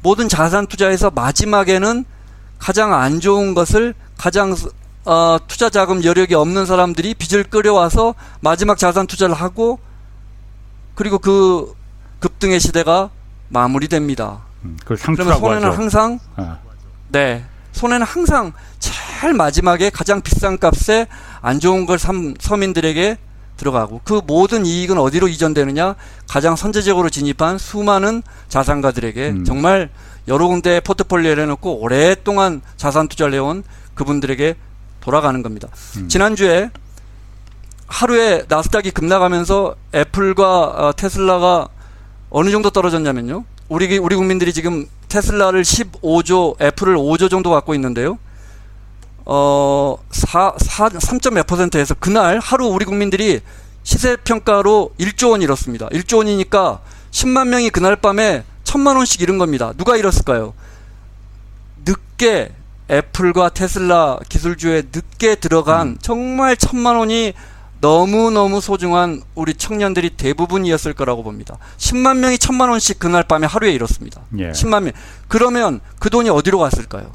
[0.03, 2.05] 모든 자산 투자에서 마지막에는
[2.61, 4.55] 가장 안 좋은 것을 가장
[5.07, 9.81] 어, 투자 자금 여력이 없는 사람들이 빚을 끌어와서 마지막 자산 투자를 하고
[10.95, 11.75] 그리고 그
[12.21, 13.11] 급등의 시대가
[13.49, 14.43] 마무리됩니다.
[14.65, 15.77] 음, 그러면 손해는 하죠.
[15.77, 16.59] 항상 아.
[17.09, 21.07] 네 손해는 항상 제일 마지막에 가장 비싼 값에
[21.41, 23.17] 안 좋은 걸 삼, 서민들에게
[23.57, 25.95] 들어가고 그 모든 이익은 어디로 이전되느냐
[26.29, 29.45] 가장 선제적으로 진입한 수많은 자산가들에게 음.
[29.45, 29.91] 정말
[30.29, 33.65] 여러 군데 포트폴리오를 해놓고 오랫동안 자산 투자를 해온
[33.95, 34.57] 그분들에게
[35.01, 35.69] 돌아가는 겁니다.
[35.97, 36.09] 음.
[36.09, 36.71] 지난주에
[37.87, 41.69] 하루에 나스닥이 급락하면서 애플과 어, 테슬라가
[42.31, 43.45] 어느 정도 떨어졌냐면요.
[43.69, 48.19] 우리 우리 국민들이 지금 테슬라를 15조, 애플을 5조 정도 갖고 있는데요.
[49.25, 53.41] 어, 4, 4, 3.몇 퍼센트에서 그날 하루 우리 국민들이
[53.83, 55.89] 시세 평가로 1조 원 잃었습니다.
[55.89, 59.73] 1조 원이니까 10만 명이 그날 밤에 1000만 원씩 잃은 겁니다.
[59.77, 60.55] 누가 잃었을까요?
[61.85, 62.53] 늦게
[62.91, 67.33] 애플과 테슬라 기술주에 늦게 들어간 정말 천만 원이
[67.81, 71.57] 너무너무 소중한 우리 청년들이 대부분이었을 거라고 봅니다.
[71.79, 74.21] 10만 명이 천만 원씩 그날 밤에 하루에 잃었습니다.
[74.39, 74.51] 예.
[74.51, 74.93] 10만 명.
[75.29, 77.11] 그러면 그 돈이 어디로 갔을까요?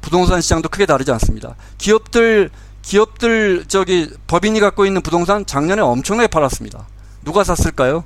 [0.00, 1.54] 부동산 시장도 크게 다르지 않습니다.
[1.76, 2.50] 기업들
[2.82, 6.86] 기업들 저기 법인이 갖고 있는 부동산 작년에 엄청나게 팔았습니다.
[7.22, 8.04] 누가 샀을까요?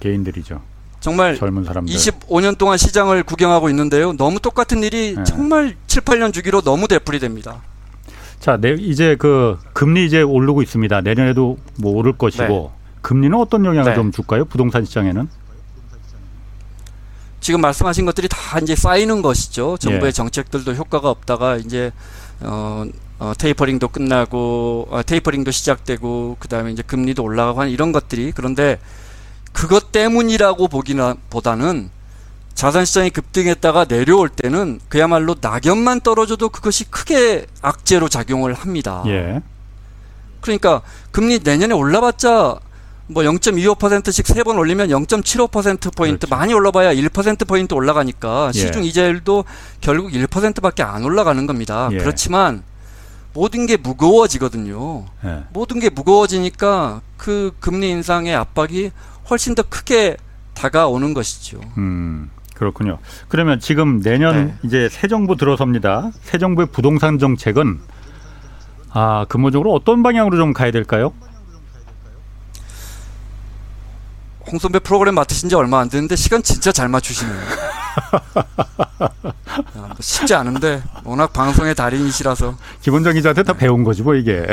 [0.00, 0.60] 개인들이죠.
[1.06, 1.94] 정말 젊은 사람들.
[1.94, 4.12] 25년 동안 시장을 구경하고 있는데요.
[4.14, 5.22] 너무 똑같은 일이 네.
[5.22, 7.62] 정말 7, 8년 주기로 너무 되풀이 됩니다.
[8.40, 11.02] 자, 내, 이제 그 금리 이제 오르고 있습니다.
[11.02, 13.94] 내년에도 뭐 오를 것이고 금리는 어떤 영향을 네.
[13.94, 14.46] 좀 줄까요?
[14.46, 15.28] 부동산 시장에는?
[17.38, 19.76] 지금 말씀하신 것들이 다 이제 쌓이는 것이죠.
[19.78, 20.10] 정부의 예.
[20.10, 21.92] 정책들도 효과가 없다가 이제
[22.40, 22.84] 어,
[23.20, 28.80] 어, 테이퍼링도 끝나고 어, 테이퍼링도 시작되고 그다음에 이제 금리도 올라가고 하는 이런 것들이 그런데
[29.56, 31.88] 그것 때문이라고 보기나 보다는
[32.54, 39.02] 자산 시장이 급등했다가 내려올 때는 그야말로 낙엽만 떨어져도 그것이 크게 악재로 작용을 합니다.
[39.06, 39.40] 예.
[40.42, 42.56] 그러니까 금리 내년에 올라봤자
[43.08, 46.36] 뭐 0.25%씩 세 번 올리면 0.75% 포인트 그렇죠.
[46.36, 48.58] 많이 올라봐야 1% 포인트 올라가니까 예.
[48.58, 49.44] 시중 이자율도
[49.80, 51.88] 결국 1%밖에 안 올라가는 겁니다.
[51.92, 51.98] 예.
[51.98, 52.62] 그렇지만
[53.32, 55.04] 모든 게 무거워지거든요.
[55.24, 55.44] 예.
[55.50, 58.90] 모든 게 무거워지니까 그 금리 인상의 압박이
[59.30, 60.16] 훨씬 더 크게
[60.54, 61.60] 다가오는 것이죠.
[61.76, 62.98] 음, 그렇군요.
[63.28, 64.54] 그러면 지금 내년 네.
[64.62, 66.10] 이제 새 정부 들어섭니다.
[66.22, 67.80] 새 정부의 부동산 정책은
[68.90, 71.12] 아, 근본적으로 어떤 방향으로 좀 가야 될까요?
[74.50, 77.36] 홍 선배 프로그램 맡으신 지 얼마 안 됐는데 시간 진짜 잘 맞추시네요.
[79.26, 79.32] 야,
[79.74, 84.46] 뭐 쉽지 않은데 워낙 방송의 달인이시라서 기본적 기자한테 다 배운 거지 뭐 이게.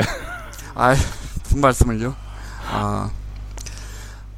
[0.74, 0.96] 아이
[1.44, 2.14] 무슨 말씀을요?
[2.70, 3.08] 아,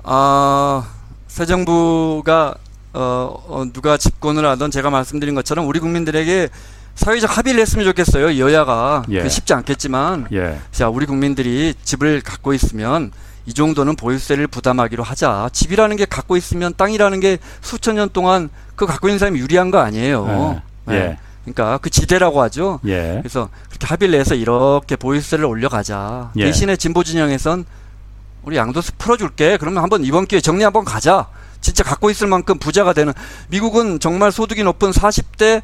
[0.08, 0.88] 아,
[1.26, 2.54] 새 정부가
[2.94, 6.48] 어, 어, 누가 집권을 하던 제가 말씀드린 것처럼 우리 국민들에게
[6.94, 8.38] 사회적 합의를 했으면 좋겠어요.
[8.38, 9.20] 여야가 예.
[9.22, 10.58] 그 쉽지 않겠지만 예.
[10.70, 13.12] 자 우리 국민들이 집을 갖고 있으면
[13.44, 15.50] 이 정도는 보유세를 부담하기로 하자.
[15.52, 19.78] 집이라는 게 갖고 있으면 땅이라는 게 수천 년 동안 그 갖고 있는 사람이 유리한 거
[19.78, 20.62] 아니에요.
[20.88, 20.94] 예.
[20.94, 21.18] 예.
[21.44, 22.80] 그러니까 그 지대라고 하죠.
[22.86, 23.18] 예.
[23.20, 26.30] 그래서 그렇게 합의를 해서 이렇게 보유세를 올려가자.
[26.36, 26.44] 예.
[26.44, 27.66] 대신에 진보 진영에선
[28.46, 29.56] 우리 양도세 풀어줄게.
[29.58, 31.26] 그러면 한번 이번 기회에 정리 한번 가자.
[31.60, 33.12] 진짜 갖고 있을 만큼 부자가 되는
[33.48, 35.62] 미국은 정말 소득이 높은 40대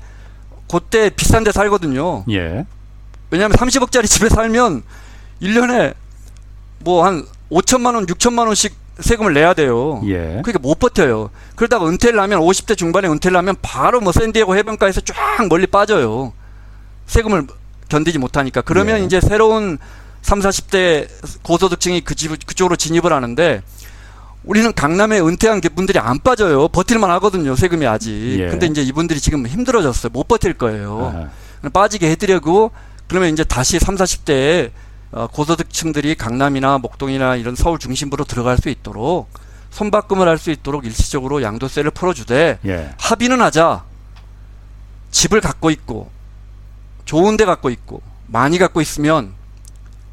[0.69, 2.25] 그때 비싼 데 살거든요.
[2.31, 2.67] 예.
[3.31, 4.83] 왜냐하면 30억짜리 집에 살면
[5.41, 5.95] 1년에
[6.81, 10.03] 뭐 한 5천만 원, 6천만 원씩 세금을 내야 돼요.
[10.07, 10.41] 예.
[10.43, 11.31] 그러니까 못 버텨요.
[11.55, 15.15] 그러다가 은퇴를 하면 50대 중반에 은퇴를 하면 바로 뭐 샌디에고 해변가에서 쫙
[15.49, 16.33] 멀리 빠져요.
[17.07, 17.47] 세금을
[17.89, 18.63] 견디지 못하니까.
[18.63, 19.05] 그러면 예.
[19.05, 19.79] 이제 새로운
[20.23, 21.09] 3, 40대
[21.43, 23.63] 고소득층이 그 집, 그쪽으로 진입을 하는데
[24.45, 26.69] 우리는 강남에 은퇴한 분들이 안 빠져요.
[26.69, 27.55] 버틸만 하거든요.
[27.55, 28.11] 세금이 아직.
[28.41, 28.49] 예.
[28.49, 30.11] 근데 이제 이분들이 지금 힘들어졌어요.
[30.13, 31.31] 못 버틸 거예요.
[31.63, 32.73] 아, 빠지게 해드려고
[33.09, 34.71] 그러면 이제 다시 3, 40대에
[35.13, 39.29] 어, 고소득층들이 강남이나 목동이나 이런 서울 중심부로 들어갈 수 있도록
[39.71, 42.95] 손바꿈을 할 수 있도록 일시적으로 양도세를 풀어주되 예.
[42.99, 43.85] 합의는 하자.
[45.11, 46.11] 집을 갖고 있고
[47.05, 49.35] 좋은 데 갖고 있고 많이 갖고 있으면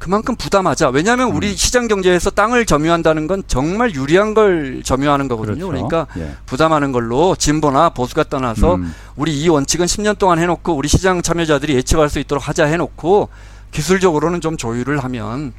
[0.00, 0.88] 그만큼 부담하자.
[0.88, 1.54] 왜냐하면 우리 음.
[1.54, 5.68] 시장 경제에서 땅을 점유한다는 건 정말 유리한 걸 점유하는 거거든요.
[5.68, 5.88] 그렇죠.
[5.88, 6.34] 그러니까 예.
[6.46, 8.94] 부담하는 걸로 진보나 보수가 떠나서 음.
[9.14, 13.28] 우리 이 원칙은 10년 동안 해놓고 우리 시장 참여자들이 예측할 수 있도록 하자 해놓고
[13.72, 15.52] 기술적으로는 좀 조율을 하면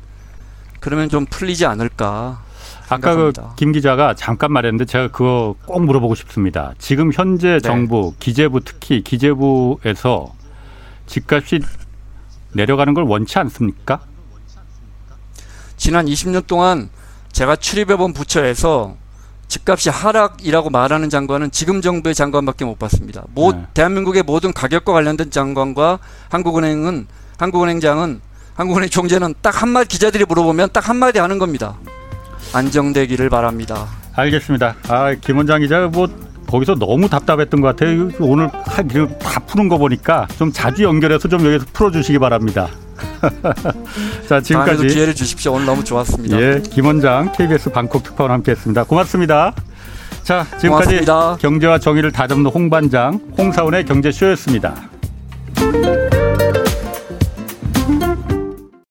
[0.80, 2.42] 그러면 좀 풀리지 않을까.
[2.90, 3.32] 아까 그.
[3.58, 6.74] 김 기자가 잠깐 말했는데 제가 그거 꼭 물어보고 싶습니다.
[6.80, 7.60] 지금 현재 네.
[7.60, 10.34] 정부 기재부 특히 기재부에서
[11.06, 11.62] 집값이
[12.54, 14.02] 내려가는 걸 원치 않습니까?
[15.82, 16.90] 지난 20년 동안
[17.32, 18.98] 제가 출입해본 부처에서
[19.48, 23.24] 집값이 하락이라고 말하는 장관은 지금 정부의 장관밖에 못 봤습니다.
[23.34, 23.66] 모, 네.
[23.74, 25.98] 대한민국의 모든 가격과 관련된 장관과
[26.30, 27.08] 한국은행은
[27.40, 28.22] 한국은행장은
[28.54, 31.80] 한국은행 총재는 딱 한마디 기자들이 물어보면 딱 한마디 하는 겁니다.
[32.54, 33.88] 안정되기를 바랍니다.
[34.14, 34.76] 알겠습니다.
[34.88, 36.08] 아, 김 원장 기자 뭐
[36.46, 38.12] 거기서 너무 답답했던 것 같아요.
[38.20, 42.70] 오늘 다 푸는 거 보니까 좀 자주 연결해서 좀 여기서 풀어주시기 바랍니다.
[44.28, 45.54] 자, 지금까지 기회를 주십시오.
[45.54, 46.40] 오늘 너무 좋았습니다.
[46.40, 48.84] 예, 김 원장 KBS 방콕 특파원 함께했습니다.
[48.86, 49.54] 고맙습니다.
[50.24, 51.38] 자, 지금까지 고맙습니다.
[51.40, 54.76] 경제와 정의를 다잡는 홍반장 홍사원의 경제쇼였습니다.